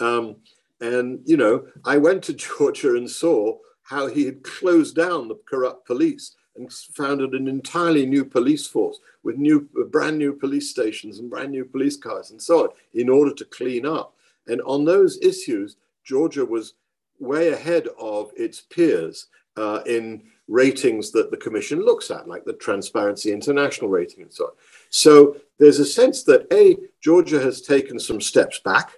Um, 0.00 0.36
and 0.80 1.20
you 1.24 1.36
know, 1.36 1.66
I 1.84 1.96
went 1.96 2.22
to 2.24 2.32
Georgia 2.34 2.96
and 2.96 3.08
saw 3.08 3.58
how 3.82 4.06
he 4.06 4.24
had 4.24 4.42
closed 4.42 4.94
down 4.94 5.28
the 5.28 5.40
corrupt 5.48 5.86
police 5.86 6.36
and 6.56 6.70
founded 6.72 7.32
an 7.32 7.48
entirely 7.48 8.04
new 8.04 8.24
police 8.24 8.66
force 8.66 8.98
with 9.22 9.36
new, 9.36 9.68
brand 9.90 10.18
new 10.18 10.32
police 10.32 10.68
stations 10.68 11.18
and 11.18 11.30
brand 11.30 11.50
new 11.50 11.64
police 11.64 11.96
cars 11.96 12.30
and 12.30 12.42
so 12.42 12.64
on 12.64 12.68
in 12.94 13.08
order 13.08 13.32
to 13.32 13.44
clean 13.46 13.86
up. 13.86 14.14
And 14.46 14.60
on 14.62 14.84
those 14.84 15.18
issues, 15.22 15.76
Georgia 16.04 16.44
was 16.44 16.74
way 17.18 17.52
ahead 17.52 17.86
of 17.98 18.30
its 18.36 18.60
peers 18.60 19.28
uh, 19.56 19.80
in 19.86 20.22
ratings 20.48 21.10
that 21.12 21.30
the 21.30 21.36
Commission 21.36 21.84
looks 21.84 22.10
at, 22.10 22.26
like 22.26 22.44
the 22.44 22.54
Transparency 22.54 23.32
International 23.32 23.90
rating 23.90 24.22
and 24.22 24.32
so 24.32 24.46
on. 24.46 24.50
So 24.90 25.36
there's 25.58 25.78
a 25.78 25.84
sense 25.84 26.24
that 26.24 26.46
A, 26.52 26.76
Georgia 27.02 27.40
has 27.40 27.60
taken 27.60 27.98
some 28.00 28.20
steps 28.20 28.58
back 28.60 28.92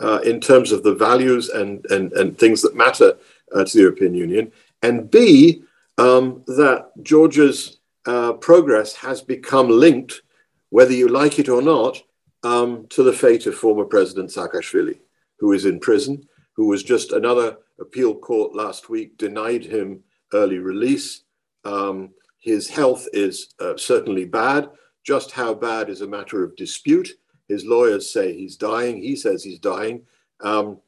uh, 0.00 0.18
in 0.24 0.40
terms 0.40 0.72
of 0.72 0.82
the 0.82 0.94
values 0.94 1.48
and, 1.50 1.86
and, 1.90 2.12
and 2.14 2.36
things 2.36 2.60
that 2.62 2.74
matter 2.74 3.16
uh, 3.54 3.64
to 3.64 3.72
the 3.72 3.82
European 3.82 4.14
Union, 4.14 4.50
and 4.82 5.10
B, 5.10 5.62
um, 5.98 6.42
that 6.46 6.90
Georgia's 7.02 7.78
uh, 8.06 8.32
progress 8.34 8.94
has 8.96 9.22
become 9.22 9.68
linked, 9.68 10.22
whether 10.70 10.92
you 10.92 11.08
like 11.08 11.38
it 11.38 11.48
or 11.48 11.62
not, 11.62 12.02
um, 12.42 12.86
to 12.88 13.02
the 13.02 13.12
fate 13.12 13.46
of 13.46 13.54
former 13.54 13.84
President 13.84 14.30
Saakashvili, 14.30 14.98
who 15.38 15.52
is 15.52 15.64
in 15.64 15.78
prison, 15.78 16.28
who 16.54 16.66
was 16.66 16.82
just 16.82 17.12
another 17.12 17.56
appeal 17.80 18.14
court 18.14 18.54
last 18.54 18.88
week 18.88 19.16
denied 19.16 19.64
him 19.64 20.02
early 20.34 20.58
release. 20.58 21.22
Um, 21.64 22.10
his 22.40 22.68
health 22.68 23.06
is 23.12 23.54
uh, 23.60 23.76
certainly 23.76 24.26
bad. 24.26 24.68
Just 25.02 25.32
how 25.32 25.54
bad 25.54 25.88
is 25.88 26.02
a 26.02 26.06
matter 26.06 26.44
of 26.44 26.56
dispute. 26.56 27.08
His 27.48 27.64
lawyers 27.64 28.12
say 28.12 28.34
he's 28.34 28.56
dying. 28.56 29.02
He 29.02 29.16
says 29.16 29.42
he's 29.42 29.58
dying. 29.58 30.02
Um, 30.42 30.78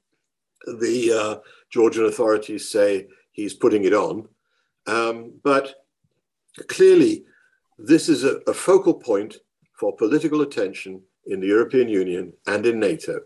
the 0.67 1.13
uh, 1.13 1.49
Georgian 1.71 2.07
authorities 2.07 2.71
say 2.71 3.09
he's 3.33 3.55
putting 3.55 3.85
it 3.85 3.93
on. 3.93 4.29
Um, 4.87 5.33
but 5.43 5.87
clearly, 6.69 7.25
this 7.79 8.09
is 8.09 8.25
a, 8.25 8.41
a 8.47 8.55
focal 8.55 8.95
point 8.95 9.37
for 9.73 9.95
political 9.95 10.41
attention 10.41 11.03
in 11.27 11.41
the 11.41 11.47
European 11.47 11.89
Union 11.89 12.33
and 12.47 12.65
in 12.65 12.81
NATO. 12.81 13.21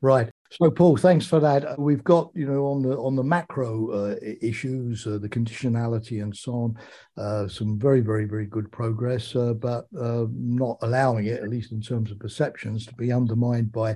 Right. 0.00 0.30
So, 0.50 0.70
Paul, 0.70 0.96
thanks 0.96 1.26
for 1.26 1.40
that. 1.40 1.64
Uh, 1.66 1.74
we've 1.76 2.02
got, 2.04 2.30
you 2.34 2.46
know, 2.46 2.66
on 2.68 2.80
the 2.80 2.96
on 2.96 3.14
the 3.14 3.22
macro 3.22 3.90
uh, 3.90 4.16
issues, 4.40 5.06
uh, 5.06 5.18
the 5.18 5.28
conditionality, 5.28 6.22
and 6.22 6.34
so 6.34 6.52
on, 6.52 6.78
uh, 7.18 7.48
some 7.48 7.78
very, 7.78 8.00
very, 8.00 8.24
very 8.24 8.46
good 8.46 8.72
progress, 8.72 9.36
uh, 9.36 9.52
but 9.52 9.86
uh, 10.00 10.24
not 10.32 10.78
allowing 10.80 11.26
it, 11.26 11.42
at 11.42 11.50
least 11.50 11.72
in 11.72 11.82
terms 11.82 12.10
of 12.10 12.18
perceptions, 12.18 12.86
to 12.86 12.94
be 12.94 13.12
undermined 13.12 13.70
by 13.70 13.94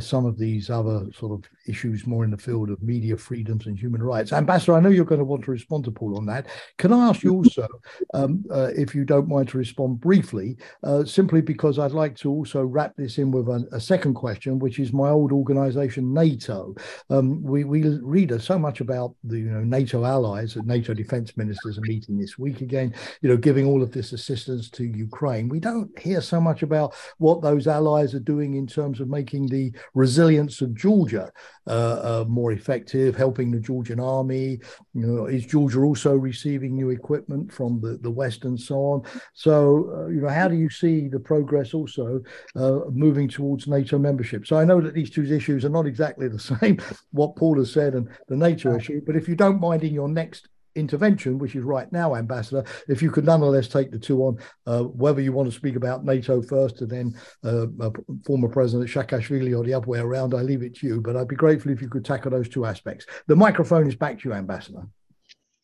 some 0.00 0.26
of 0.26 0.36
these 0.36 0.70
other 0.70 1.06
sort 1.16 1.32
of 1.32 1.48
issues 1.68 2.06
more 2.06 2.24
in 2.24 2.30
the 2.30 2.36
field 2.36 2.70
of 2.70 2.82
media 2.82 3.16
freedoms 3.16 3.66
and 3.66 3.78
human 3.78 4.02
rights. 4.02 4.32
Ambassador, 4.32 4.74
I 4.74 4.80
know 4.80 4.88
you're 4.88 5.04
going 5.04 5.18
to 5.18 5.24
want 5.24 5.44
to 5.44 5.50
respond 5.50 5.84
to 5.84 5.90
Paul 5.90 6.16
on 6.16 6.26
that. 6.26 6.46
Can 6.78 6.92
I 6.92 7.08
ask 7.08 7.22
you 7.22 7.34
also, 7.34 7.66
um, 8.14 8.44
if 8.50 8.94
you 8.94 9.04
don't 9.04 9.28
mind, 9.28 9.48
to 9.48 9.58
respond 9.58 10.00
briefly, 10.00 10.56
simply 11.04 11.40
because 11.40 11.78
I'd 11.78 11.92
like 11.92 12.16
to 12.16 12.30
also 12.30 12.64
wrap 12.64 12.94
this 12.96 13.18
in 13.18 13.30
with 13.30 13.48
a, 13.48 13.80
second 13.86 14.14
question, 14.14 14.58
which 14.58 14.80
is 14.80 14.92
my 14.92 15.10
old 15.10 15.30
organization, 15.30 16.12
NATO. 16.12 16.74
Um, 17.08 17.42
we, 17.42 17.62
we 17.62 17.82
read 17.98 18.40
so 18.42 18.58
much 18.58 18.80
about 18.80 19.14
the 19.22 19.38
you 19.38 19.50
know, 19.50 19.62
NATO 19.62 20.04
allies, 20.04 20.54
the 20.54 20.62
NATO 20.62 20.92
defense 20.92 21.36
ministers 21.36 21.78
are 21.78 21.82
meeting 21.82 22.18
this 22.18 22.38
week 22.38 22.62
again, 22.62 22.94
you 23.22 23.28
know, 23.28 23.36
giving 23.36 23.66
all 23.66 23.82
of 23.82 23.92
this 23.92 24.12
assistance 24.12 24.70
to 24.70 24.84
Ukraine. 24.84 25.48
We 25.48 25.60
don't 25.60 25.96
hear 25.98 26.20
so 26.20 26.40
much 26.40 26.62
about 26.62 26.94
what 27.18 27.42
those 27.42 27.66
allies 27.66 28.14
are 28.14 28.20
doing 28.20 28.54
in 28.54 28.66
terms 28.66 29.00
of 29.00 29.08
making 29.08 29.46
the 29.46 29.72
resilience 29.94 30.60
of 30.60 30.74
Georgia 30.74 31.30
uh, 31.66 32.20
uh, 32.20 32.24
more 32.28 32.52
effective, 32.52 33.16
helping 33.16 33.50
the 33.50 33.60
Georgian 33.60 34.00
army. 34.00 34.60
You 34.94 35.06
know, 35.06 35.26
is 35.26 35.46
Georgia 35.46 35.80
also 35.80 36.14
receiving 36.14 36.74
new 36.74 36.90
equipment 36.90 37.52
from 37.52 37.80
the, 37.80 37.98
the 37.98 38.10
West 38.10 38.44
and 38.44 38.58
so 38.58 38.76
on? 38.76 39.02
So, 39.34 39.92
uh, 39.96 40.06
you 40.08 40.20
know, 40.20 40.28
how 40.28 40.48
do 40.48 40.56
you 40.56 40.70
see 40.70 41.08
the 41.08 41.20
progress 41.20 41.74
also 41.74 42.20
uh, 42.54 42.80
moving 42.90 43.28
towards 43.28 43.66
NATO 43.66 43.98
membership? 43.98 44.46
So 44.46 44.58
I 44.58 44.64
know 44.64 44.80
that 44.80 44.94
these 44.94 45.10
two 45.10 45.24
issues 45.24 45.64
are 45.64 45.70
not 45.70 45.86
exactly 45.86 46.28
the 46.28 46.38
same, 46.60 46.78
what 47.12 47.36
Paul 47.36 47.58
has 47.58 47.72
said 47.72 47.94
and 47.94 48.08
the 48.28 48.36
NATO 48.36 48.76
issue, 48.76 49.02
but 49.04 49.16
if 49.16 49.28
you 49.28 49.34
don't 49.34 49.60
mind 49.60 49.84
in 49.84 49.94
your 49.94 50.08
next 50.08 50.48
intervention, 50.76 51.38
which 51.38 51.56
is 51.56 51.64
right 51.64 51.90
now, 51.90 52.14
Ambassador, 52.14 52.64
if 52.88 53.02
you 53.02 53.10
could 53.10 53.24
nonetheless 53.24 53.68
take 53.68 53.90
the 53.90 53.98
two 53.98 54.22
on, 54.22 54.38
uh, 54.66 54.82
whether 54.82 55.20
you 55.20 55.32
want 55.32 55.50
to 55.50 55.56
speak 55.56 55.76
about 55.76 56.04
NATO 56.04 56.42
first 56.42 56.80
and 56.82 56.90
then 56.90 57.14
uh, 57.44 57.66
uh, 57.80 57.90
former 58.24 58.48
President 58.48 58.88
Saakashvili 58.88 59.58
or 59.58 59.64
the 59.64 59.74
other 59.74 59.86
way 59.86 59.98
around, 59.98 60.34
I 60.34 60.42
leave 60.42 60.62
it 60.62 60.76
to 60.76 60.86
you. 60.86 61.00
But 61.00 61.16
I'd 61.16 61.28
be 61.28 61.36
grateful 61.36 61.72
if 61.72 61.82
you 61.82 61.88
could 61.88 62.04
tackle 62.04 62.30
those 62.30 62.48
two 62.48 62.64
aspects. 62.64 63.06
The 63.26 63.36
microphone 63.36 63.88
is 63.88 63.96
back 63.96 64.20
to 64.20 64.28
you, 64.28 64.34
Ambassador. 64.34 64.86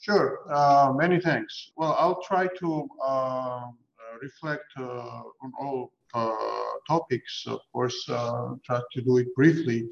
Sure. 0.01 0.41
Uh, 0.51 0.93
many 0.97 1.21
thanks. 1.21 1.71
Well, 1.77 1.95
I'll 1.99 2.21
try 2.23 2.49
to 2.59 2.89
uh, 3.05 3.67
reflect 4.21 4.65
uh, 4.77 5.23
on 5.43 5.53
all 5.61 5.93
topics. 6.89 7.45
Of 7.47 7.61
course, 7.73 8.05
try 8.07 8.81
to 8.93 9.03
do 9.03 9.19
it 9.19 9.35
briefly. 9.37 9.89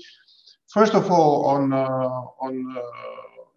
First 0.73 0.95
of 0.95 1.11
all, 1.11 1.45
on 1.47 1.73
on 1.73 2.77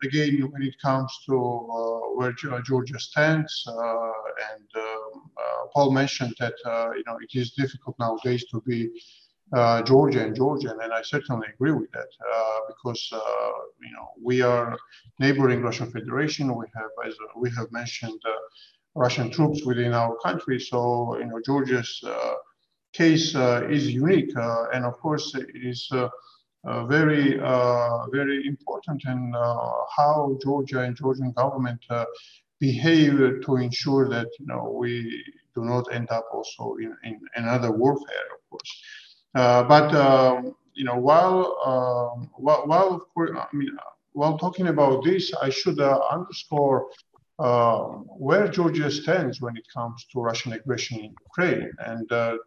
again, 0.03 0.49
when 0.51 0.61
it 0.63 0.75
comes 0.81 1.11
to 1.25 1.35
uh, 1.35 1.99
where 2.15 2.33
Georgia 2.63 2.99
stands, 2.99 3.63
uh, 3.67 4.11
and 4.51 4.67
um, 4.75 5.31
uh, 5.37 5.65
Paul 5.73 5.91
mentioned 5.91 6.35
that 6.39 6.53
uh, 6.65 6.91
you 6.95 7.03
know 7.07 7.17
it 7.21 7.37
is 7.39 7.51
difficult 7.51 7.95
nowadays 7.99 8.45
to 8.51 8.61
be 8.61 8.89
uh, 9.53 9.81
Georgia 9.83 10.23
and 10.25 10.35
Georgian, 10.35 10.77
and 10.81 10.93
I 10.93 11.01
certainly 11.01 11.47
agree 11.53 11.71
with 11.71 11.91
that 11.91 12.11
uh, 12.33 12.59
because 12.67 13.09
you 13.81 13.91
know 13.95 14.07
we 14.21 14.41
are 14.41 14.77
neighboring 15.19 15.61
Russian 15.61 15.89
Federation. 15.91 16.55
We 16.55 16.65
have, 16.75 16.91
as 17.07 17.15
we 17.35 17.49
have 17.51 17.71
mentioned, 17.71 18.21
Russian 18.95 19.31
troops 19.31 19.63
within 19.65 19.93
our 19.93 20.15
country. 20.23 20.59
So 20.59 21.17
you 21.19 21.25
know 21.25 21.39
Georgia's 21.45 22.03
case 22.93 23.35
is 23.35 23.91
unique, 23.91 24.33
and 24.73 24.85
of 24.85 24.93
course 24.99 25.33
it 25.35 25.49
is 25.55 25.89
uh, 26.65 26.69
uh, 26.69 26.85
very, 26.85 27.39
uh, 27.39 28.07
very 28.11 28.45
important 28.47 29.03
in 29.05 29.33
uh, 29.35 29.71
how 29.95 30.37
Georgia 30.41 30.79
and 30.81 30.95
Georgian 30.95 31.31
government 31.31 31.83
behave 32.59 33.17
to 33.45 33.55
ensure 33.57 34.07
that 34.09 34.27
you 34.39 34.45
know 34.45 34.75
we 34.79 35.23
do 35.55 35.63
not 35.65 35.85
end 35.93 36.09
up 36.11 36.25
also 36.33 36.75
in, 36.75 36.95
in 37.03 37.19
another 37.35 37.71
warfare, 37.71 38.27
of 38.35 38.49
course. 38.49 38.83
but 39.33 39.93
um, 39.95 40.55
you 40.73 40.85
know, 40.85 40.97
while 40.97 41.57
um, 41.65 42.29
while, 42.35 42.63
while 42.65 42.89
of 42.95 43.01
course, 43.13 43.31
I 43.35 43.55
mean, 43.55 43.69
while 44.13 44.37
talking 44.37 44.67
about 44.67 45.03
this, 45.03 45.33
I 45.41 45.49
should 45.49 45.79
underscore 45.79 46.87
uh, 47.39 47.79
where 48.27 48.47
Georgia 48.47 48.89
stands 48.89 49.41
when 49.41 49.57
it 49.57 49.65
comes 49.73 50.05
to 50.11 50.21
Russian 50.21 50.53
aggression 50.53 50.99
in 50.99 51.15
Ukraine. 51.29 51.71
And 51.79 52.11
uh, 52.11 52.15
uh, 52.15 52.37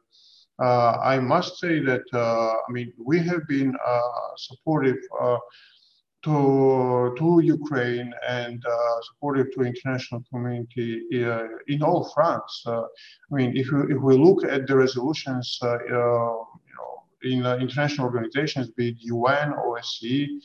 Uh, 0.59 0.99
I 1.03 1.19
must 1.19 1.59
say 1.59 1.81
that 1.81 2.03
uh, 2.15 2.55
I 2.67 2.71
mean 2.71 2.93
we 2.99 3.19
have 3.21 3.47
been 3.47 3.77
uh, 3.87 4.01
supportive 4.37 4.97
uh, 5.21 5.37
to 6.25 7.15
to 7.19 7.41
Ukraine 7.43 8.13
and 8.27 8.65
uh, 8.65 9.01
supportive 9.03 9.53
to 9.55 9.63
international 9.63 10.25
community 10.33 11.03
in 11.69 11.83
all 11.83 12.11
fronts. 12.15 12.65
I 12.67 12.85
mean, 13.31 13.57
if 13.57 13.71
we, 13.71 13.95
if 13.95 14.01
we 14.01 14.17
look 14.17 14.45
at 14.45 14.67
the 14.67 14.77
resolutions, 14.77 15.59
you 15.63 15.69
know, 15.91 16.47
in 17.23 17.45
international 17.61 18.07
organizations, 18.07 18.71
be 18.71 18.89
it 18.91 18.97
UN, 19.01 19.53
OSCE, 19.53 20.41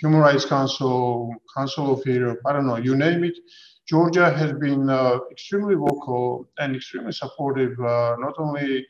Human 0.00 0.20
Rights 0.20 0.44
Council, 0.44 1.32
Council 1.56 1.92
of 1.92 2.04
Europe, 2.04 2.40
I 2.44 2.52
don't 2.52 2.66
know, 2.66 2.76
you 2.76 2.96
name 2.96 3.22
it. 3.22 3.38
Georgia 3.86 4.30
has 4.30 4.52
been 4.52 4.88
uh, 4.88 5.18
extremely 5.30 5.74
vocal 5.74 6.48
and 6.58 6.74
extremely 6.74 7.12
supportive, 7.12 7.78
uh, 7.80 8.16
not 8.18 8.34
only 8.38 8.86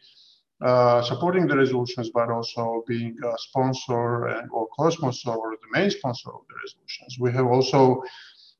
uh, 0.60 1.02
supporting 1.02 1.46
the 1.46 1.56
resolutions, 1.56 2.10
but 2.10 2.30
also 2.30 2.84
being 2.86 3.16
a 3.24 3.32
sponsor 3.38 4.26
and, 4.28 4.48
or 4.52 4.68
co-sponsor 4.78 5.30
or 5.30 5.50
the 5.50 5.78
main 5.78 5.90
sponsor 5.90 6.30
of 6.30 6.42
the 6.48 6.54
resolutions. 6.62 7.18
We 7.18 7.32
have 7.32 7.46
also 7.46 8.02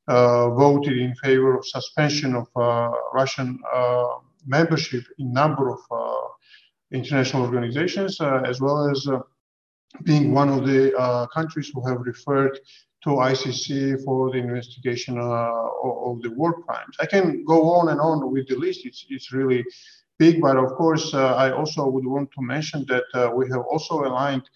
uh, 0.09 0.51
voted 0.51 0.99
in 0.99 1.15
favor 1.15 1.57
of 1.57 1.67
suspension 1.67 2.35
of 2.35 2.49
uh, 2.57 2.91
Russian 3.15 3.59
uh, 3.73 4.05
membership 4.47 5.05
in 5.19 5.33
number 5.33 5.71
of 5.71 5.79
international 6.93 7.45
organizations, 7.45 8.21
as 8.21 8.61
well 8.61 8.91
as 8.91 9.09
being 10.03 10.33
one 10.33 10.51
of 10.51 10.67
the 10.67 11.29
countries 11.33 11.71
who 11.73 11.87
have 11.89 12.01
referred 12.01 12.59
to 13.05 13.11
ICC 13.11 14.03
for 14.05 14.31
the 14.31 14.39
investigation 14.39 15.19
uh, 15.19 16.11
of 16.11 16.23
the 16.23 16.31
war 16.31 16.63
crimes. 16.63 16.97
I 17.01 17.07
can 17.07 17.45
go 17.45 17.71
on 17.75 17.91
and 17.91 18.01
on 18.01 18.33
with 18.33 18.49
the 18.49 18.57
list. 18.57 18.87
It's, 18.87 19.05
it's 19.11 19.33
really 19.33 19.65
big, 20.19 20.41
but 20.41 20.57
of 20.57 20.71
course, 20.73 21.13
uh, 21.13 21.35
I 21.35 21.53
also 21.53 21.87
would 21.87 22.07
want 22.07 22.31
to 22.33 22.43
mention 22.43 22.87
that 22.89 23.05
uh, 23.13 23.31
we 23.35 23.49
have 23.51 23.63
also 23.71 24.05
aligned 24.05 24.49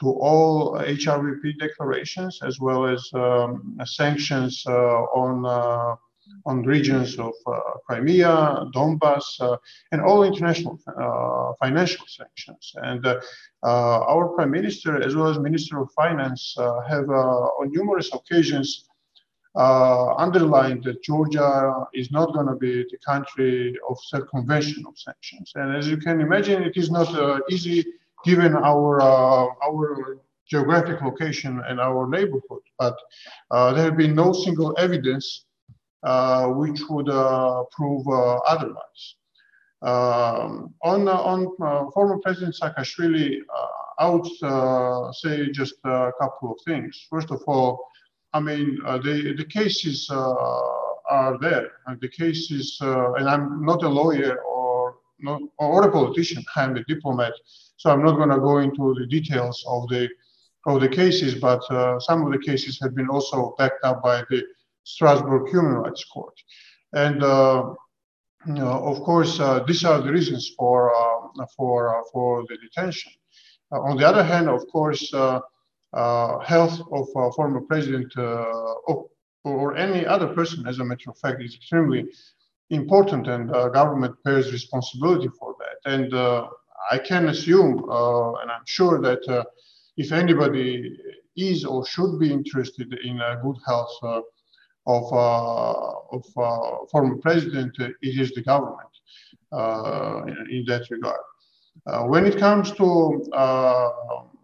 to 0.00 0.06
all 0.06 0.78
HRVP 0.78 1.58
declarations 1.58 2.40
as 2.42 2.58
well 2.58 2.86
as 2.86 3.06
um, 3.12 3.78
sanctions 3.84 4.64
on 4.66 5.44
on 6.46 6.62
regions 6.62 7.18
of 7.18 7.34
uh, 7.46 7.60
Crimea, 7.86 8.66
Donbass, 8.74 9.40
uh, 9.40 9.56
and 9.92 10.00
all 10.00 10.22
international 10.24 10.78
uh, 10.86 11.52
financial 11.64 12.06
sanctions. 12.06 12.72
And 12.76 13.06
our 13.62 14.28
Prime 14.28 14.50
Minister, 14.50 15.02
as 15.02 15.14
well 15.14 15.28
as 15.28 15.38
Minister 15.38 15.80
of 15.80 15.90
Finance, 15.92 16.56
have 16.88 17.08
on 17.08 17.70
numerous 17.72 18.12
occasions 18.14 18.90
uh, 19.56 20.14
underlined 20.14 20.84
that 20.84 21.02
Georgia 21.02 21.84
is 21.92 22.10
not 22.12 22.32
going 22.32 22.46
to 22.46 22.54
be 22.54 22.84
the 22.90 22.98
country 23.04 23.76
of 23.88 23.96
circumvention 24.00 24.84
of 24.86 24.96
sanctions. 24.96 25.52
And 25.56 25.76
as 25.76 25.88
you 25.88 25.96
can 25.96 26.20
imagine, 26.20 26.62
it 26.62 26.76
is 26.76 26.90
not 26.90 27.12
uh, 27.14 27.40
easy 27.50 27.84
given 28.24 28.54
our 28.54 29.00
uh, 29.00 29.46
our 29.66 30.18
geographic 30.46 31.00
location 31.02 31.62
and 31.68 31.80
our 31.80 32.08
neighborhood. 32.08 32.62
But 32.78 32.96
there 33.50 33.84
have 33.84 33.96
been 33.96 34.14
no 34.14 34.32
single 34.32 34.74
evidence 34.78 35.46
which 36.02 36.80
would 36.88 37.08
uh, 37.08 37.64
prove 37.70 38.06
uh, 38.08 38.36
otherwise. 38.46 39.16
Um, 39.82 40.74
on 40.82 41.08
on 41.08 41.56
former 41.92 42.18
President 42.18 42.54
Saakashvili, 42.54 43.40
I 43.98 44.08
would 44.08 44.26
say 45.14 45.50
just 45.50 45.74
a 45.84 46.12
couple 46.20 46.52
of 46.52 46.58
things. 46.66 47.06
First 47.10 47.30
of 47.30 47.42
all, 47.46 47.86
I 48.32 48.40
mean, 48.40 48.78
the, 48.84 49.34
the 49.36 49.44
cases 49.44 50.08
are 50.10 51.38
there. 51.40 51.72
And 51.86 52.00
the 52.00 52.08
cases, 52.08 52.78
and 52.80 53.28
I'm 53.28 53.64
not 53.64 53.82
a 53.82 53.88
lawyer 53.88 54.38
or 54.42 54.96
not, 55.18 55.42
or 55.58 55.88
a 55.88 55.92
politician. 55.92 56.44
I'm 56.56 56.76
a 56.76 56.84
diplomat, 56.84 57.32
so 57.76 57.90
I'm 57.90 58.02
not 58.02 58.16
going 58.16 58.30
to 58.30 58.38
go 58.38 58.58
into 58.58 58.94
the 58.98 59.06
details 59.06 59.64
of 59.68 59.88
the 59.88 60.08
of 60.66 60.80
the 60.80 60.88
cases. 60.88 61.34
But 61.34 61.62
uh, 61.70 61.98
some 62.00 62.24
of 62.24 62.32
the 62.32 62.38
cases 62.38 62.78
have 62.82 62.94
been 62.94 63.08
also 63.08 63.54
backed 63.58 63.84
up 63.84 64.02
by 64.02 64.24
the 64.30 64.44
Strasbourg 64.94 65.48
Human 65.48 65.74
Rights 65.74 66.04
Court. 66.04 66.34
And 66.92 67.22
uh, 67.22 67.74
you 68.46 68.54
know, 68.54 68.72
of 68.92 69.00
course, 69.02 69.38
uh, 69.38 69.60
these 69.66 69.84
are 69.84 70.00
the 70.00 70.10
reasons 70.10 70.52
for 70.56 70.94
uh, 70.94 71.46
for 71.56 72.04
for 72.12 72.44
the 72.48 72.56
detention. 72.56 73.12
on 73.70 73.96
the 73.96 74.06
other 74.10 74.24
hand, 74.24 74.48
of 74.48 74.62
course, 74.76 75.04
health 76.52 76.76
of 76.96 77.04
former 77.36 77.60
president 77.70 78.12
or, 79.44 79.76
any 79.76 80.04
other 80.14 80.28
person, 80.38 80.66
as 80.66 80.78
a 80.80 80.84
matter 80.84 81.10
of 81.10 81.18
fact, 81.18 81.42
is 81.42 81.54
extremely 81.54 82.02
important, 82.70 83.26
and 83.34 83.50
government 83.80 84.14
bears 84.24 84.52
responsibility 84.52 85.28
for 85.38 85.54
that. 85.60 85.76
And 85.94 86.12
I 86.90 86.98
can 86.98 87.28
assume, 87.28 87.88
uh, 87.88 88.32
and 88.40 88.50
I'm 88.50 88.66
sure 88.66 89.00
that 89.00 89.26
uh, 89.28 89.44
if 89.96 90.12
anybody 90.12 90.96
is 91.36 91.64
or 91.64 91.86
should 91.86 92.18
be 92.18 92.32
interested 92.32 92.92
in 93.04 93.20
good 93.42 93.56
health 93.66 94.24
of, 94.86 95.12
of 96.12 96.24
former 96.90 97.16
president, 97.16 97.76
it 97.78 97.94
is 98.02 98.32
the 98.32 98.42
government 98.42 98.94
in 100.50 100.64
that 100.66 100.86
regard. 100.90 101.20
when 102.08 102.26
it 102.26 102.38
comes 102.38 102.72
to 102.72 102.86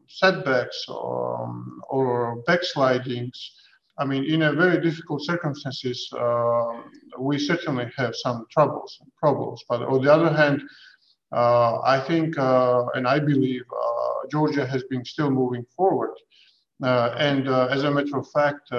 setbacks 0.09 0.85
or, 0.89 1.63
or 1.89 2.43
backslidings, 2.47 3.53
I 3.99 4.05
mean, 4.05 4.25
in 4.25 4.43
a 4.43 4.53
very 4.53 4.81
difficult 4.81 5.25
circumstances, 5.25 6.09
uh, 6.13 6.83
we 7.19 7.39
certainly 7.39 7.91
have 7.97 8.15
some 8.15 8.47
troubles, 8.51 8.99
and 9.01 9.11
problems. 9.17 9.65
But 9.69 9.83
on 9.83 10.03
the 10.03 10.13
other 10.13 10.31
hand, 10.31 10.63
uh, 11.33 11.81
I 11.81 12.01
think 12.07 12.39
uh, 12.39 12.85
and 12.95 13.09
I 13.09 13.19
believe 13.19 13.63
uh, 13.73 14.29
Georgia 14.31 14.67
has 14.67 14.85
been 14.85 15.05
still 15.05 15.31
moving 15.31 15.65
forward. 15.75 16.15
Uh, 16.83 17.15
and 17.17 17.49
uh, 17.49 17.69
as 17.71 17.85
a 17.85 17.91
matter 17.91 18.19
of 18.19 18.31
fact, 18.31 18.71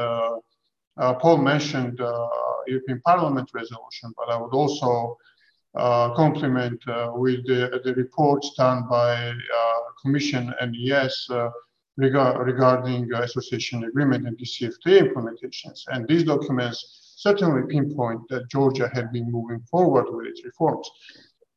Uh, 0.98 1.14
Paul 1.14 1.38
mentioned 1.38 2.02
uh, 2.02 2.28
European 2.68 3.02
Parliament 3.06 3.50
resolution, 3.54 4.14
but 4.18 4.30
I 4.30 4.38
would 4.38 4.54
also 4.54 5.18
uh, 5.76 6.14
compliment 6.16 6.82
with 7.14 7.46
the, 7.46 7.80
the, 7.84 7.94
reports 7.94 8.54
done 8.58 8.88
by 8.90 9.34
Commission 10.02 10.54
and 10.60 10.76
EEAS 10.76 11.52
regarding 11.98 13.12
association 13.14 13.84
agreement 13.84 14.28
and 14.28 14.38
DCFTA 14.38 15.12
implementations. 15.12 15.82
And 15.88 16.08
these 16.08 16.24
documents 16.24 17.14
certainly 17.18 17.64
pinpoint 17.68 18.22
that 18.30 18.50
Georgia 18.50 18.90
had 18.94 19.12
been 19.12 19.32
moving 19.32 19.60
forward 19.70 20.06
with 20.10 20.28
its 20.28 20.44
reforms. 20.46 20.90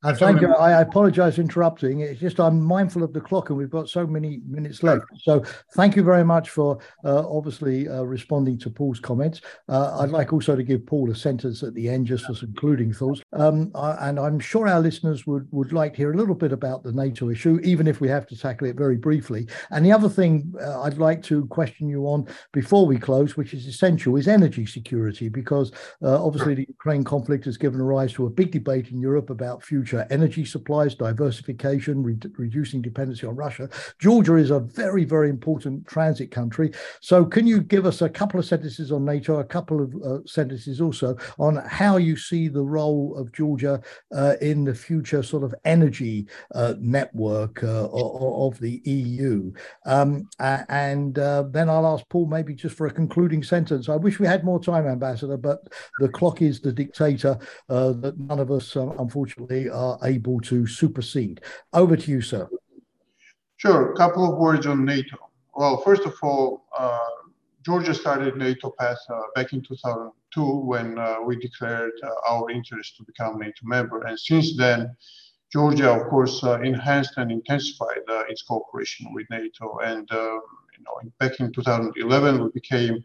Uh, 0.02 0.14
thank 0.14 0.40
you. 0.40 0.54
I, 0.54 0.80
apologize 0.80 1.34
for 1.34 1.42
interrupting. 1.42 2.00
It's 2.00 2.20
just 2.20 2.40
I'm 2.40 2.62
mindful 2.62 3.02
of 3.02 3.12
the 3.12 3.20
clock 3.20 3.50
and 3.50 3.58
we've 3.58 3.68
got 3.68 3.90
so 3.90 4.06
many 4.06 4.40
minutes 4.48 4.82
left. 4.82 5.04
So 5.18 5.44
thank 5.74 5.94
you 5.94 6.02
very 6.02 6.24
much 6.24 6.48
for 6.48 6.78
uh, 7.04 7.28
obviously 7.28 7.86
uh, 7.86 8.02
responding 8.02 8.58
to 8.60 8.70
Paul's 8.70 8.98
comments. 8.98 9.42
Uh, 9.68 9.98
I'd 10.00 10.08
like 10.08 10.32
also 10.32 10.56
to 10.56 10.62
give 10.62 10.86
Paul 10.86 11.10
a 11.10 11.14
sentence 11.14 11.62
at 11.62 11.74
the 11.74 11.86
end 11.86 12.06
just 12.06 12.24
for 12.24 12.34
some 12.34 12.48
concluding 12.54 12.94
thoughts. 12.94 13.20
Um, 13.34 13.70
I, 13.74 14.08
and 14.08 14.18
I'm 14.18 14.40
sure 14.40 14.68
our 14.68 14.80
listeners 14.80 15.26
would, 15.26 15.46
would 15.50 15.74
like 15.74 15.92
to 15.92 15.96
hear 15.98 16.12
a 16.12 16.16
little 16.16 16.34
bit 16.34 16.52
about 16.52 16.82
the 16.82 16.92
NATO 16.92 17.28
issue, 17.28 17.60
even 17.62 17.86
if 17.86 18.00
we 18.00 18.08
have 18.08 18.26
to 18.28 18.38
tackle 18.38 18.68
it 18.68 18.76
very 18.76 18.96
briefly. 18.96 19.48
And 19.70 19.84
the 19.84 19.92
other 19.92 20.08
thing 20.08 20.54
uh, 20.62 20.80
I'd 20.80 20.96
like 20.96 21.22
to 21.24 21.44
question 21.48 21.90
you 21.90 22.06
on 22.06 22.26
before 22.52 22.86
we 22.86 22.96
close, 22.96 23.36
which 23.36 23.52
is 23.52 23.66
essential, 23.66 24.16
is 24.16 24.28
energy 24.28 24.64
security, 24.64 25.28
because 25.28 25.72
uh, 26.02 26.24
obviously 26.24 26.54
the 26.54 26.66
Ukraine 26.68 27.04
conflict 27.04 27.44
has 27.44 27.58
given 27.58 27.82
rise 27.82 28.14
to 28.14 28.24
a 28.24 28.30
big 28.30 28.50
debate 28.50 28.88
in 28.88 28.98
Europe 28.98 29.28
about 29.28 29.62
future 29.62 29.89
future 29.90 30.06
energy 30.10 30.44
supplies, 30.44 30.94
diversification, 30.94 32.02
re- 32.02 32.16
reducing 32.36 32.80
dependency 32.80 33.26
on 33.26 33.34
Russia. 33.34 33.68
Georgia 33.98 34.36
is 34.36 34.50
a 34.50 34.60
very, 34.60 35.04
very 35.04 35.28
important 35.28 35.86
transit 35.86 36.30
country. 36.30 36.72
So, 37.00 37.24
can 37.24 37.46
you 37.46 37.60
give 37.60 37.86
us 37.86 38.02
a 38.02 38.08
couple 38.08 38.38
of 38.38 38.46
sentences 38.46 38.92
on 38.92 39.04
NATO, 39.04 39.38
a 39.38 39.44
couple 39.44 39.82
of 39.82 39.94
uh, 40.02 40.18
sentences 40.26 40.80
also 40.80 41.16
on 41.38 41.56
how 41.56 41.96
you 41.96 42.16
see 42.16 42.48
the 42.48 42.62
role 42.62 43.16
of 43.16 43.32
Georgia 43.32 43.80
uh, 44.14 44.34
in 44.40 44.64
the 44.64 44.74
future 44.74 45.22
sort 45.22 45.42
of 45.42 45.54
energy 45.64 46.26
uh, 46.54 46.74
network 46.78 47.62
uh, 47.64 47.88
of, 47.88 48.54
of, 48.54 48.60
the 48.60 48.80
EU? 48.84 49.52
Um, 49.86 50.28
and 50.38 51.18
uh, 51.18 51.44
then 51.50 51.68
I'll 51.68 51.86
ask 51.86 52.08
Paul 52.08 52.26
maybe 52.26 52.54
just 52.54 52.76
for 52.76 52.86
a 52.86 52.92
concluding 52.92 53.42
sentence. 53.42 53.88
I 53.88 53.96
wish 53.96 54.20
we 54.20 54.26
had 54.26 54.44
more 54.44 54.62
time, 54.62 54.86
Ambassador, 54.86 55.36
but 55.36 55.66
the 55.98 56.08
clock 56.08 56.42
is 56.42 56.60
the 56.60 56.72
dictator 56.72 57.38
uh, 57.68 57.92
that 57.92 58.18
none 58.18 58.38
of 58.38 58.50
us, 58.50 58.76
unfortunately, 58.76 59.68
are 59.80 59.98
able 60.04 60.40
to 60.40 60.66
supersede. 60.66 61.40
Over 61.72 61.96
to 61.96 62.10
you, 62.10 62.20
sir. 62.20 62.48
Sure. 63.56 63.92
A 63.92 63.96
couple 63.96 64.30
of 64.30 64.38
words 64.38 64.66
on 64.66 64.84
NATO. 64.84 65.16
Well, 65.54 65.78
first 65.78 66.02
of 66.02 66.14
all, 66.22 66.64
uh, 66.78 66.98
Georgia 67.64 67.94
started 67.94 68.36
NATO 68.36 68.72
path 68.78 68.98
uh, 69.10 69.20
back 69.34 69.52
in 69.52 69.60
2002 69.62 70.42
when 70.72 70.98
uh, 70.98 71.16
we 71.26 71.36
declared 71.36 71.92
uh, 72.02 72.32
our 72.32 72.50
interest 72.50 72.96
to 72.96 73.04
become 73.04 73.38
NATO 73.38 73.62
member. 73.64 74.06
And 74.06 74.18
since 74.18 74.56
then, 74.56 74.96
Georgia, 75.52 75.90
of 75.90 76.08
course, 76.08 76.42
uh, 76.44 76.60
enhanced 76.60 77.14
and 77.16 77.30
intensified 77.30 78.04
uh, 78.08 78.22
its 78.28 78.42
cooperation 78.42 79.12
with 79.12 79.26
NATO. 79.30 79.78
And 79.84 80.08
you 80.10 80.84
know, 80.84 81.10
back 81.18 81.40
in 81.40 81.52
2011, 81.52 82.42
we 82.42 82.50
became 82.50 83.04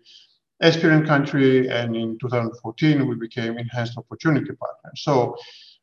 aspirant 0.62 1.06
country, 1.06 1.70
and 1.70 1.96
in 1.96 2.18
2014, 2.20 3.08
we 3.08 3.16
became 3.16 3.58
enhanced 3.58 3.98
opportunity 3.98 4.52
partner. 4.54 4.92
So 4.96 5.36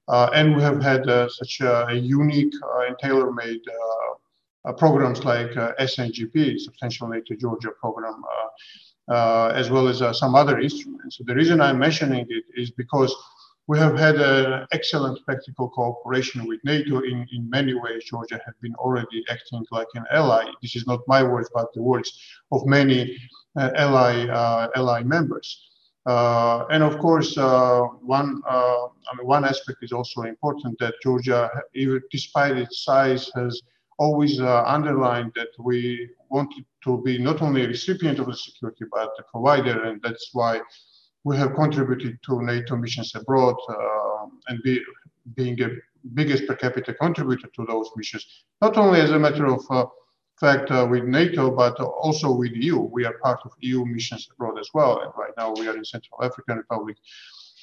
and 0.09 0.57
we 0.57 0.62
have 0.62 0.83
had 0.83 1.09
uh, 1.09 1.29
such 1.29 1.61
a 1.61 1.95
unique 1.95 2.55
uh, 2.62 2.87
and 2.87 2.99
tailor-made 2.99 3.62
programs 4.79 5.25
like 5.25 5.51
SNGP, 5.51 6.59
Substantial 6.59 7.09
NATO 7.09 7.35
Georgia 7.35 7.71
Program, 7.81 8.23
as 9.09 9.71
well 9.71 9.88
as 9.88 10.19
some 10.19 10.35
other 10.35 10.61
instruments. 10.61 11.19
So 11.19 11.25
the 11.27 11.35
reason 11.35 11.61
I'm 11.61 11.79
mentioning 11.79 12.27
it 12.29 12.45
is 12.55 12.71
because 12.71 13.15
we 13.69 13.79
have 13.79 13.97
had 13.97 14.17
an 14.17 14.67
excellent 14.73 15.25
practical 15.25 15.69
cooperation 15.71 16.47
with 16.47 16.61
NATO 16.65 16.99
in, 17.01 17.27
in 17.33 17.49
many 17.49 17.75
ways. 17.75 18.05
Georgia 18.05 18.41
has 18.45 18.55
been 18.61 18.75
already 18.75 19.25
acting 19.31 19.65
like 19.71 19.87
an 19.95 20.05
ally. 20.11 20.51
This 20.61 20.75
is 20.75 20.87
not 20.87 21.01
my 21.07 21.23
words, 21.23 21.49
but 21.55 21.73
the 21.73 21.83
words 21.83 22.11
of 22.51 22.67
many 22.67 23.17
uh, 23.59 23.71
ally, 23.77 24.27
uh, 24.27 24.69
ally 24.75 25.03
members. 25.03 25.71
Uh, 26.05 26.67
and 26.71 26.83
of 26.83 26.99
course, 26.99 27.38
uh, 27.38 27.83
one 28.01 28.43
uh, 28.49 28.87
I 29.09 29.17
mean, 29.17 29.27
one 29.27 29.45
aspect 29.45 29.79
is 29.83 29.93
also 29.93 30.23
important 30.23 30.79
that 30.81 30.95
Georgia, 31.03 31.49
even 31.75 32.01
despite 32.11 32.57
its 32.57 32.83
size, 32.83 33.31
has 33.37 33.62
always 33.99 34.41
uh, 34.41 34.65
underlined 34.67 35.33
that 35.37 35.51
we 35.61 36.09
wanted 36.29 36.65
to 36.83 37.01
be 37.03 37.19
not 37.19 37.41
only 37.41 37.65
a 37.65 37.69
recipient 37.69 38.19
of 38.19 38.27
the 38.27 38.35
security 38.35 38.85
but 38.91 39.11
a 39.19 39.23
provider, 39.31 39.85
and 39.85 40.01
that's 40.03 40.31
why 40.33 40.61
we 41.25 41.37
have 41.37 41.55
contributed 41.55 42.19
to 42.27 42.43
NATO 42.43 42.77
missions 42.77 43.15
abroad 43.15 43.55
uh, 43.69 44.27
and 44.49 44.61
be, 44.65 44.81
being 45.37 45.55
the 45.55 45.81
biggest 46.15 46.47
per 46.49 46.57
capita 46.57 46.95
contributor 46.95 47.49
to 47.55 47.65
those 47.67 47.88
missions, 47.97 48.27
not 48.61 48.77
only 48.77 49.01
as 49.01 49.12
a 49.12 49.19
matter 49.19 49.47
of 49.47 49.65
uh, 49.71 49.87
fact 50.43 50.71
uh, 50.73 50.87
with 50.93 51.05
NATO, 51.05 51.43
but 51.63 51.75
also 52.05 52.29
with 52.41 52.53
EU. 52.67 52.79
We 52.97 53.05
are 53.09 53.17
part 53.27 53.41
of 53.47 53.51
EU 53.61 53.85
missions 53.97 54.29
abroad 54.33 54.57
as 54.59 54.69
well. 54.75 54.93
And 55.03 55.11
right 55.23 55.35
now 55.43 55.49
we 55.59 55.65
are 55.69 55.77
in 55.81 55.85
Central 55.85 56.19
African 56.29 56.57
Republic 56.65 56.97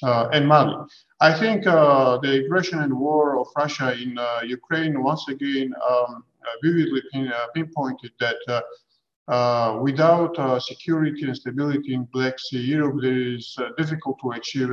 uh, 0.02 0.28
and 0.32 0.48
Mali. 0.48 0.74
I 1.20 1.32
think 1.40 1.66
uh, 1.66 2.18
the 2.24 2.32
aggression 2.40 2.78
and 2.84 2.92
war 3.06 3.38
of 3.38 3.48
Russia 3.62 3.88
in 4.04 4.10
uh, 4.18 4.40
Ukraine 4.58 4.94
once 5.10 5.24
again 5.34 5.68
um, 5.90 6.24
uh, 6.46 6.56
vividly 6.64 7.02
pin, 7.12 7.28
uh, 7.28 7.46
pinpointed 7.54 8.12
that 8.24 8.40
without 9.86 10.34
security 10.70 11.22
and 11.28 11.36
stability 11.42 11.92
in 11.98 12.02
Black 12.16 12.36
Sea 12.46 12.64
Europe, 12.76 12.96
it 13.04 13.16
is 13.36 13.44
difficult 13.80 14.16
to 14.22 14.28
achieve 14.38 14.72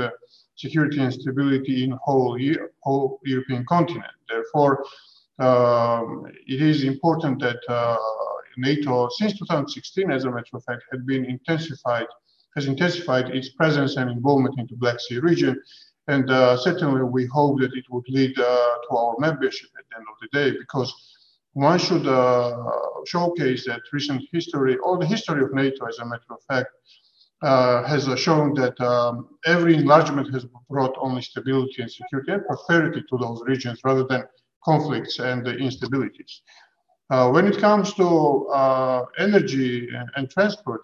security 0.55 0.99
and 1.05 1.13
stability 1.21 1.75
in 1.83 1.91
whole, 2.05 2.33
whole 2.85 3.19
European 3.33 3.63
continent. 3.65 4.15
Therefore, 4.29 4.73
it 5.39 6.61
is 6.61 6.83
important 6.83 7.39
that 7.41 7.59
uh, 7.69 7.97
NATO, 8.57 9.07
since 9.17 9.37
2016, 9.37 10.11
as 10.11 10.25
a 10.25 10.31
matter 10.31 10.55
of 10.55 10.63
fact, 10.63 10.83
had 10.91 11.05
been 11.05 11.25
intensified, 11.25 12.07
has 12.55 12.65
intensified 12.65 13.29
its 13.29 13.49
presence 13.49 13.97
and 13.97 14.09
involvement 14.09 14.59
into 14.59 14.75
Black 14.75 14.99
Sea 14.99 15.19
region. 15.19 15.61
And 16.07 16.29
uh, 16.31 16.57
certainly 16.57 17.03
we 17.03 17.25
hope 17.25 17.59
that 17.59 17.73
it 17.75 17.85
would 17.89 18.05
lead 18.07 18.37
uh, 18.39 18.43
to 18.43 18.97
our 18.97 19.15
membership 19.19 19.69
at 19.77 19.85
the 19.89 19.97
end 19.97 20.05
of 20.09 20.15
the 20.21 20.39
day, 20.39 20.57
because 20.57 20.93
one 21.53 21.77
should 21.77 22.07
uh, 22.07 22.63
showcase 23.05 23.65
that 23.65 23.81
recent 23.91 24.23
history, 24.31 24.77
or 24.77 24.97
the 24.97 25.05
history 25.05 25.43
of 25.43 25.53
NATO, 25.53 25.85
as 25.85 25.99
a 25.99 26.05
matter 26.05 26.31
of 26.31 26.41
fact, 26.47 26.69
uh, 27.43 27.83
has 27.83 28.07
shown 28.19 28.53
that 28.55 28.79
um, 28.81 29.29
every 29.45 29.75
enlargement 29.75 30.33
has 30.33 30.45
brought 30.69 30.95
only 30.99 31.21
stability 31.21 31.81
and 31.81 31.91
security 31.91 32.31
and 32.31 32.45
prosperity 32.45 33.03
to 33.09 33.17
those 33.17 33.41
regions 33.45 33.79
rather 33.83 34.05
than 34.05 34.23
conflicts 34.67 35.19
and 35.19 35.45
instabilities. 35.45 36.41
Uh, 37.09 37.29
when 37.29 37.47
it 37.47 37.57
comes 37.59 37.93
to 37.93 38.47
uh, 38.47 39.05
energy 39.17 39.87
and, 39.97 40.09
and, 40.17 40.29
transport, 40.29 40.81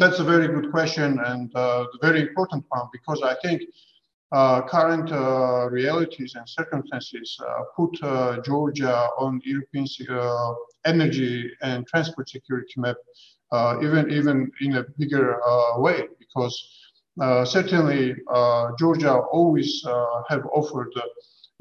that's 0.00 0.18
a 0.18 0.24
very 0.24 0.48
good 0.48 0.70
question 0.72 1.20
and 1.26 1.54
uh, 1.54 1.86
very 2.00 2.20
important 2.20 2.64
one 2.70 2.86
because 2.92 3.22
I 3.22 3.36
think 3.42 3.62
uh, 4.32 4.62
current 4.62 5.12
uh, 5.12 5.68
realities 5.70 6.34
and 6.34 6.48
circumstances 6.48 7.38
uh, 7.40 7.62
put 7.76 7.92
Georgia 8.44 9.08
on 9.18 9.40
European 9.44 9.86
energy 10.84 11.50
and 11.62 11.86
transport 11.86 12.28
security 12.28 12.74
map 12.78 12.96
even 13.82 14.10
even 14.10 14.50
in 14.60 14.76
a 14.76 14.84
bigger 14.98 15.38
way 15.76 16.08
because 16.18 16.54
certainly 17.54 18.16
Georgia 18.78 19.14
always 19.36 19.84
have 20.30 20.44
offered 20.58 20.92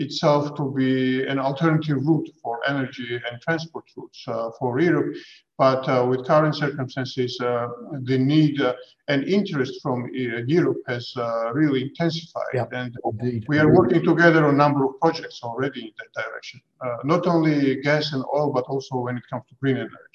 itself 0.02 0.56
to 0.56 0.72
be 0.72 1.26
an 1.26 1.40
alternative 1.40 1.98
route 2.06 2.30
for 2.42 2.60
energy 2.68 3.16
and 3.16 3.42
transport 3.42 3.86
routes 3.96 4.24
uh, 4.28 4.50
for 4.60 4.80
Europe. 4.80 5.16
But 5.58 5.88
uh, 5.88 6.06
with 6.10 6.26
current 6.26 6.56
circumstances, 6.56 7.40
uh, 7.40 7.68
the 8.02 8.18
need 8.18 8.60
uh, 8.60 8.74
and 9.08 9.24
interest 9.24 9.74
from 9.84 10.10
Europe 10.12 10.82
has 10.88 11.14
uh, 11.16 11.52
really 11.54 11.84
intensified. 11.84 12.54
Yep, 12.54 12.70
and 12.74 12.98
indeed. 13.06 13.46
we 13.48 13.60
are 13.60 13.72
working 13.72 14.04
together 14.04 14.46
on 14.48 14.56
a 14.56 14.58
number 14.58 14.84
of 14.86 15.00
projects 15.00 15.42
already 15.44 15.82
in 15.82 15.92
that 16.00 16.24
direction, 16.24 16.62
not 17.04 17.28
only 17.28 17.82
gas 17.82 18.14
and 18.14 18.24
oil, 18.34 18.52
but 18.52 18.66
also 18.66 18.98
when 18.98 19.18
it 19.18 19.24
comes 19.30 19.44
to 19.50 19.56
green 19.62 19.78
energy. 19.78 20.11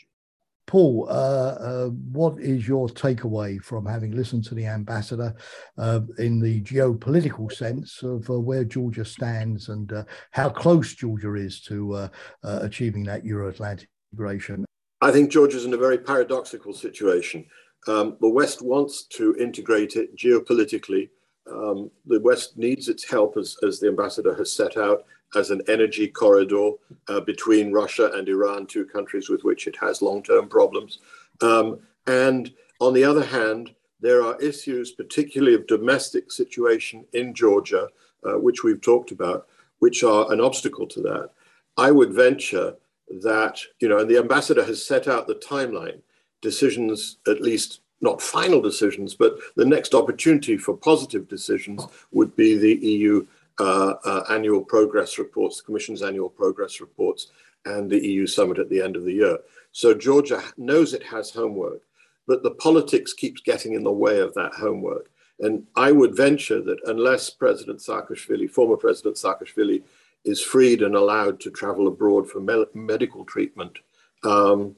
Paul, 0.67 1.07
uh, 1.09 1.13
uh, 1.13 1.87
what 1.87 2.41
is 2.41 2.67
your 2.67 2.89
takeaway 2.89 3.63
from 3.63 3.87
having 3.87 4.11
listened 4.11 4.45
to 4.45 4.55
the 4.55 4.67
ambassador 4.67 5.35
uh, 5.79 6.01
in 6.19 6.41
the 6.41 6.61
geopolitical 6.63 7.53
sense 7.53 8.03
of 8.03 8.29
uh, 8.29 8.39
where 8.39 8.65
Georgia 8.65 9.05
stands 9.05 9.69
and 9.69 9.93
uh, 9.93 10.05
how 10.33 10.49
close 10.49 10.95
Georgia 10.95 11.35
is 11.35 11.61
to 11.63 11.95
uh, 11.95 12.09
achieving 12.43 13.05
that 13.05 13.25
Euro 13.25 13.49
Atlantic 13.49 13.89
integration? 14.13 14.65
I 15.01 15.13
think 15.13 15.31
Georgia 15.31 15.57
is 15.57 15.67
in 15.67 15.75
a 15.75 15.79
very 15.79 15.99
paradoxical 15.99 16.73
situation. 16.73 17.47
Um, 17.87 18.17
the 18.21 18.29
West 18.29 18.61
wants 18.61 19.05
to 19.09 19.37
integrate 19.39 19.95
it 19.95 20.17
geopolitically. 20.17 21.11
Um, 21.49 21.93
the 22.07 22.21
West 22.21 22.59
needs 22.59 22.89
its 22.89 23.09
help, 23.09 23.37
as, 23.37 23.57
as 23.65 23.79
the 23.79 23.87
ambassador 23.87 24.35
has 24.35 24.53
set 24.53 24.77
out, 24.77 25.05
as 25.35 25.51
an 25.51 25.61
energy 25.69 26.09
corridor 26.09 26.71
uh, 27.09 27.21
between 27.21 27.73
Russia 27.73 28.11
and 28.15 28.29
Iran, 28.29 28.67
two 28.67 28.85
countries 28.85 29.29
with 29.29 29.45
which 29.45 29.67
it 29.67 29.77
has 29.81 30.03
long 30.03 30.23
term 30.23 30.49
problems. 30.49 30.99
Um, 31.41 31.81
and 32.07 32.53
on 32.81 32.95
the 32.95 33.05
other 33.05 33.25
hand, 33.25 33.75
there 34.01 34.23
are 34.23 34.41
issues, 34.41 34.93
particularly 34.93 35.55
of 35.55 35.67
domestic 35.67 36.31
situation 36.31 37.05
in 37.13 37.35
Georgia, 37.35 37.89
uh, 38.25 38.35
which 38.35 38.63
we've 38.63 38.81
talked 38.81 39.11
about, 39.11 39.49
which 39.79 40.05
are 40.05 40.31
an 40.33 40.41
obstacle 40.41 40.87
to 40.87 41.01
that. 41.03 41.31
I 41.77 41.91
would 41.91 42.13
venture 42.13 42.77
that, 43.23 43.61
you 43.81 43.89
know, 43.89 43.99
and 43.99 44.11
the 44.11 44.19
ambassador 44.19 44.65
has 44.65 44.85
set 44.85 45.09
out 45.09 45.27
the 45.27 45.35
timeline, 45.37 46.01
decisions, 46.43 47.19
at 47.27 47.41
least 47.41 47.81
not 48.01 48.21
final 48.21 48.61
decisions, 48.61 49.15
but 49.15 49.39
the 49.57 49.65
next 49.65 49.95
opportunity 49.95 50.57
for 50.57 50.77
positive 50.77 51.29
decisions 51.29 51.87
would 52.13 52.35
be 52.37 52.57
the 52.57 52.75
EU 52.87 53.27
annual 53.59 54.63
progress 54.63 55.19
reports, 55.19 55.59
the 55.59 55.65
Commission's 55.65 56.03
annual 56.03 56.29
progress 56.29 56.81
reports, 56.81 57.29
and 57.65 57.91
the 57.91 58.07
EU 58.07 58.27
summit 58.27 58.59
at 58.59 58.71
the 58.71 58.81
end 58.81 58.97
of 58.97 59.05
the 59.05 59.13
year. 59.13 59.39
So 59.73 59.93
Georgia 59.93 60.43
knows 60.57 60.95
it 60.95 61.03
has 61.03 61.31
homework, 61.31 61.83
but 62.27 62.43
the 62.43 62.53
politics 62.53 63.13
keeps 63.13 63.41
getting 63.41 63.75
in 63.75 63.85
the 63.85 63.93
way 63.93 64.21
of 64.21 64.35
that 64.35 64.55
homework. 64.55 65.11
And 65.41 65.67
I 65.77 65.93
would 65.93 66.17
venture 66.17 66.63
that 66.63 66.79
unless 66.87 67.29
President 67.29 67.81
Saakashvili, 67.81 68.51
former 68.51 68.77
President 68.77 69.17
Saakashvili, 69.17 69.83
is 70.25 70.43
freed 70.43 70.83
and 70.83 70.95
allowed 70.95 71.41
to 71.41 71.51
travel 71.51 71.87
abroad 71.89 72.29
for 72.29 72.41
me- 72.41 72.65
medical 72.75 73.25
treatment, 73.25 73.79
um, 74.25 74.77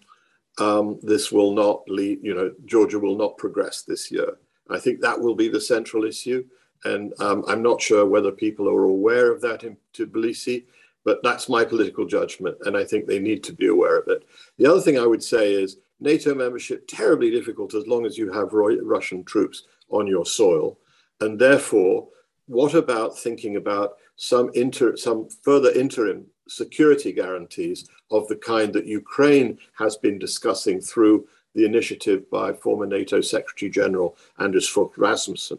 um, 0.58 0.98
this 1.02 1.30
will 1.30 1.52
not 1.52 1.88
lead, 1.88 2.18
you 2.22 2.34
know, 2.34 2.52
Georgia 2.66 2.98
will 2.98 3.16
not 3.16 3.38
progress 3.38 3.82
this 3.82 4.10
year. 4.10 4.36
I 4.68 4.78
think 4.78 5.00
that 5.00 5.18
will 5.18 5.36
be 5.36 5.48
the 5.48 5.60
central 5.60 6.04
issue. 6.04 6.44
And 6.84 7.12
um, 7.20 7.44
I'm 7.48 7.62
not 7.62 7.82
sure 7.82 8.06
whether 8.06 8.30
people 8.30 8.68
are 8.68 8.84
aware 8.84 9.32
of 9.32 9.40
that 9.42 9.64
in 9.64 9.76
Tbilisi, 9.94 10.64
but 11.04 11.20
that's 11.22 11.48
my 11.48 11.64
political 11.64 12.06
judgment. 12.06 12.56
And 12.66 12.76
I 12.76 12.84
think 12.84 13.06
they 13.06 13.18
need 13.18 13.42
to 13.44 13.52
be 13.52 13.66
aware 13.66 13.98
of 13.98 14.08
it. 14.08 14.24
The 14.58 14.66
other 14.66 14.80
thing 14.80 14.98
I 14.98 15.06
would 15.06 15.22
say 15.22 15.52
is 15.52 15.78
NATO 16.00 16.34
membership, 16.34 16.86
terribly 16.86 17.30
difficult 17.30 17.74
as 17.74 17.86
long 17.86 18.06
as 18.06 18.16
you 18.16 18.32
have 18.32 18.52
Russian 18.52 19.24
troops 19.24 19.64
on 19.90 20.06
your 20.06 20.26
soil. 20.26 20.78
And 21.20 21.38
therefore, 21.38 22.08
what 22.46 22.74
about 22.74 23.18
thinking 23.18 23.56
about 23.56 23.96
some, 24.16 24.50
inter, 24.54 24.96
some 24.96 25.28
further 25.42 25.70
interim 25.72 26.26
security 26.48 27.12
guarantees 27.12 27.88
of 28.10 28.26
the 28.28 28.36
kind 28.36 28.72
that 28.72 28.86
Ukraine 28.86 29.58
has 29.74 29.96
been 29.96 30.18
discussing 30.18 30.80
through 30.80 31.26
the 31.54 31.64
initiative 31.64 32.30
by 32.30 32.52
former 32.52 32.86
NATO 32.86 33.20
Secretary 33.20 33.70
General 33.70 34.16
Anders 34.38 34.68
Fogh 34.68 34.92
Rasmussen? 34.96 35.58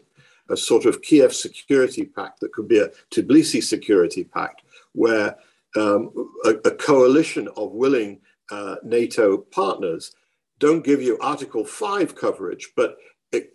A 0.50 0.56
sort 0.56 0.84
of 0.84 1.02
Kiev 1.02 1.34
security 1.34 2.04
pact 2.04 2.40
that 2.40 2.52
could 2.52 2.68
be 2.68 2.78
a 2.78 2.90
Tbilisi 3.10 3.62
security 3.62 4.24
pact, 4.24 4.62
where 4.92 5.36
um, 5.76 6.10
a, 6.44 6.50
a, 6.64 6.70
coalition 6.72 7.48
of 7.56 7.70
willing 7.72 8.20
uh, 8.50 8.76
NATO 8.82 9.38
partners 9.38 10.12
don't 10.58 10.84
give 10.84 11.00
you 11.00 11.16
Article 11.20 11.64
5 11.64 12.16
coverage, 12.16 12.72
but 12.76 12.96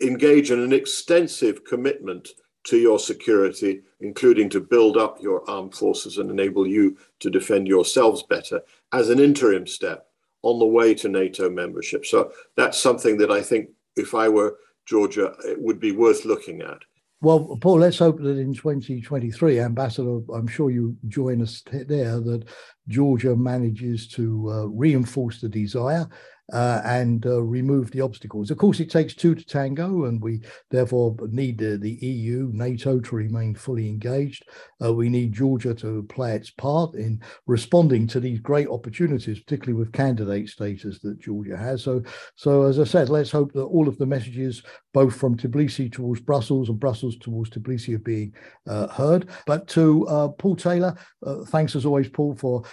engage 0.01 0.51
in 0.51 0.60
an 0.60 0.71
extensive 0.71 1.65
commitment 1.65 2.29
to 2.65 2.77
your 2.77 2.97
security, 2.97 3.81
including 3.99 4.49
to 4.49 4.60
build 4.60 4.97
up 4.97 5.21
your 5.21 5.47
armed 5.49 5.75
forces 5.75 6.17
and 6.17 6.31
enable 6.31 6.65
you 6.65 6.97
to 7.19 7.29
defend 7.29 7.67
yourselves 7.67 8.23
better 8.23 8.62
as 8.91 9.10
an 9.10 9.19
interim 9.19 9.67
step 9.67 10.08
on 10.41 10.60
the 10.60 10.65
way 10.65 10.93
to 10.93 11.10
NATO 11.10 11.49
membership. 11.49 12.05
So 12.05 12.31
that's 12.55 12.77
something 12.77 13.17
that 13.17 13.31
I 13.31 13.41
think 13.41 13.69
if 13.95 14.15
I 14.15 14.29
were 14.29 14.58
Georgia, 14.86 15.36
it 15.45 15.62
would 15.62 15.80
be 15.80 15.91
worth 15.91 16.26
looking 16.26 16.62
at. 16.62 16.80
Well, 17.21 17.58
Paul, 17.60 17.80
let's 17.80 17.98
hope 17.98 18.19
that 18.19 18.38
in 18.38 18.54
2023, 18.54 19.60
Ambassador, 19.60 20.19
I'm 20.34 20.48
sure 20.48 20.69
you 20.69 20.95
join 21.08 21.41
us 21.41 21.63
there, 21.65 22.19
that 22.19 22.43
Georgia 22.88 23.36
manages 23.36 24.08
to 24.10 24.52
uh, 24.52 24.65
reinforce 24.65 25.41
the 25.41 25.50
desire 25.50 26.08
uh, 26.53 26.81
and 26.86 27.25
uh, 27.25 27.41
remove 27.41 27.91
the 27.91 28.01
obstacles. 28.01 28.51
Of 28.51 28.58
course, 28.58 28.79
it 28.79 28.91
takes 28.91 29.15
two 29.15 29.36
to 29.36 29.43
tango, 29.43 30.05
and 30.05 30.21
we 30.21 30.41
therefore 30.69 31.15
need 31.31 31.58
the, 31.58 31.77
the 31.77 31.93
EU, 32.05 32.49
NATO 32.53 32.99
to 32.99 33.15
remain 33.15 33.55
fully 33.55 33.89
engaged. 33.89 34.45
Uh, 34.84 34.93
we 34.93 35.10
need 35.10 35.34
Georgia 35.34 35.73
to 35.75 36.03
play 36.03 36.36
its 36.36 36.51
part 36.51 36.95
in 36.95 37.21
responding 37.47 38.08
to 38.08 38.19
these 38.19 38.39
great 38.39 38.67
opportunities, 38.67 39.39
particularly 39.39 39.73
with 39.73 39.91
candidate 39.91 40.49
status 40.49 40.99
that 40.99 41.19
Georgia 41.19 41.58
has. 41.58 41.84
So, 41.84 42.03
so 42.36 42.63
as 42.63 42.79
I 42.79 42.84
said, 42.84 43.10
let's 43.10 43.31
hope 43.31 43.51
that 43.53 43.63
all 43.63 43.88
of 43.88 43.97
the 43.97 44.05
messages, 44.05 44.62
both 44.93 45.15
from 45.15 45.36
Tbilisi 45.36 45.91
towards 45.91 46.21
Brussels 46.21 46.69
and 46.69 46.79
Brussels 46.79 47.17
towards 47.17 47.49
Tbilisi, 47.49 47.95
are 47.95 47.99
being 47.99 48.34
uh, 48.67 48.88
heard. 48.88 49.29
But 49.47 49.67
to 49.69 50.08
uh, 50.08 50.27
Paul 50.29 50.55
Taylor, 50.55 50.95
uh, 51.25 51.43
thanks 51.45 51.75
as 51.75 51.86
always, 51.86 52.10
Paul, 52.10 52.36
for 52.36 52.63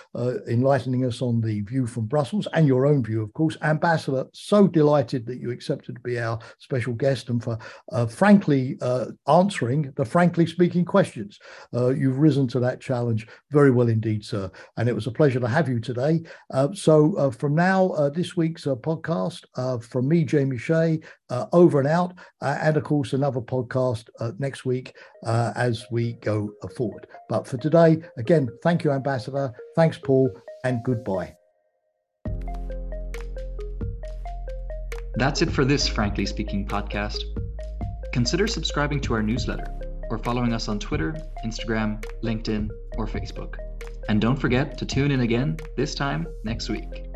enlightening 0.48 1.06
us 1.06 1.22
on 1.22 1.40
the 1.40 1.62
view 1.62 1.86
from 1.86 2.06
Brussels 2.06 2.46
and 2.52 2.66
your 2.66 2.86
own 2.86 3.02
view, 3.02 3.22
of 3.22 3.32
course 3.32 3.56
Ambassador, 3.62 4.26
so 4.32 4.66
delighted 4.66 5.26
that 5.26 5.40
you 5.40 5.50
accepted 5.50 5.94
to 5.96 6.00
be 6.00 6.18
our 6.18 6.38
special 6.58 6.94
guest 6.94 7.28
and 7.28 7.42
for 7.42 7.58
uh, 7.92 8.06
frankly 8.06 8.76
uh, 8.80 9.06
answering 9.28 9.92
the 9.96 10.04
frankly 10.04 10.46
speaking 10.46 10.84
questions. 10.84 11.38
Uh, 11.74 11.88
you've 11.88 12.18
risen 12.18 12.46
to 12.48 12.60
that 12.60 12.80
challenge 12.80 13.26
very 13.50 13.70
well 13.70 13.88
indeed, 13.88 14.24
sir. 14.24 14.50
And 14.76 14.88
it 14.88 14.94
was 14.94 15.06
a 15.06 15.12
pleasure 15.12 15.40
to 15.40 15.48
have 15.48 15.68
you 15.68 15.80
today. 15.80 16.22
Uh, 16.52 16.68
so 16.72 17.14
uh, 17.16 17.30
from 17.30 17.54
now, 17.54 17.90
uh, 17.90 18.10
this 18.10 18.36
week's 18.36 18.64
podcast 18.64 19.44
from 19.84 20.08
me, 20.08 20.24
Jamie 20.24 20.58
Shea, 20.58 21.00
over 21.52 21.78
and 21.78 21.88
out, 21.88 22.14
and 22.40 22.76
of 22.76 22.84
course 22.84 23.12
another 23.12 23.40
podcast 23.40 24.08
next 24.38 24.64
week 24.64 24.94
as 25.24 25.84
we 25.90 26.14
go 26.14 26.52
forward. 26.76 27.06
But 27.28 27.46
for 27.46 27.56
today, 27.56 28.02
again, 28.18 28.48
thank 28.62 28.84
you, 28.84 28.90
Ambassador. 28.90 29.52
Thanks, 29.76 29.98
Paul, 29.98 30.30
and 30.64 30.82
goodbye. 30.84 31.34
That's 35.14 35.42
it 35.42 35.50
for 35.50 35.64
this 35.64 35.86
Frankly 35.86 36.24
Speaking 36.24 36.66
podcast. 36.66 37.18
Consider 38.12 38.46
subscribing 38.46 39.00
to 39.02 39.14
our 39.14 39.22
newsletter 39.22 39.66
or 40.10 40.18
following 40.18 40.52
us 40.52 40.68
on 40.68 40.78
Twitter, 40.78 41.14
Instagram, 41.44 42.02
LinkedIn, 42.22 42.70
or 42.96 43.06
Facebook. 43.06 43.56
And 44.08 44.20
don't 44.20 44.36
forget 44.36 44.78
to 44.78 44.86
tune 44.86 45.10
in 45.10 45.20
again, 45.20 45.58
this 45.76 45.94
time 45.94 46.26
next 46.44 46.68
week. 46.68 47.11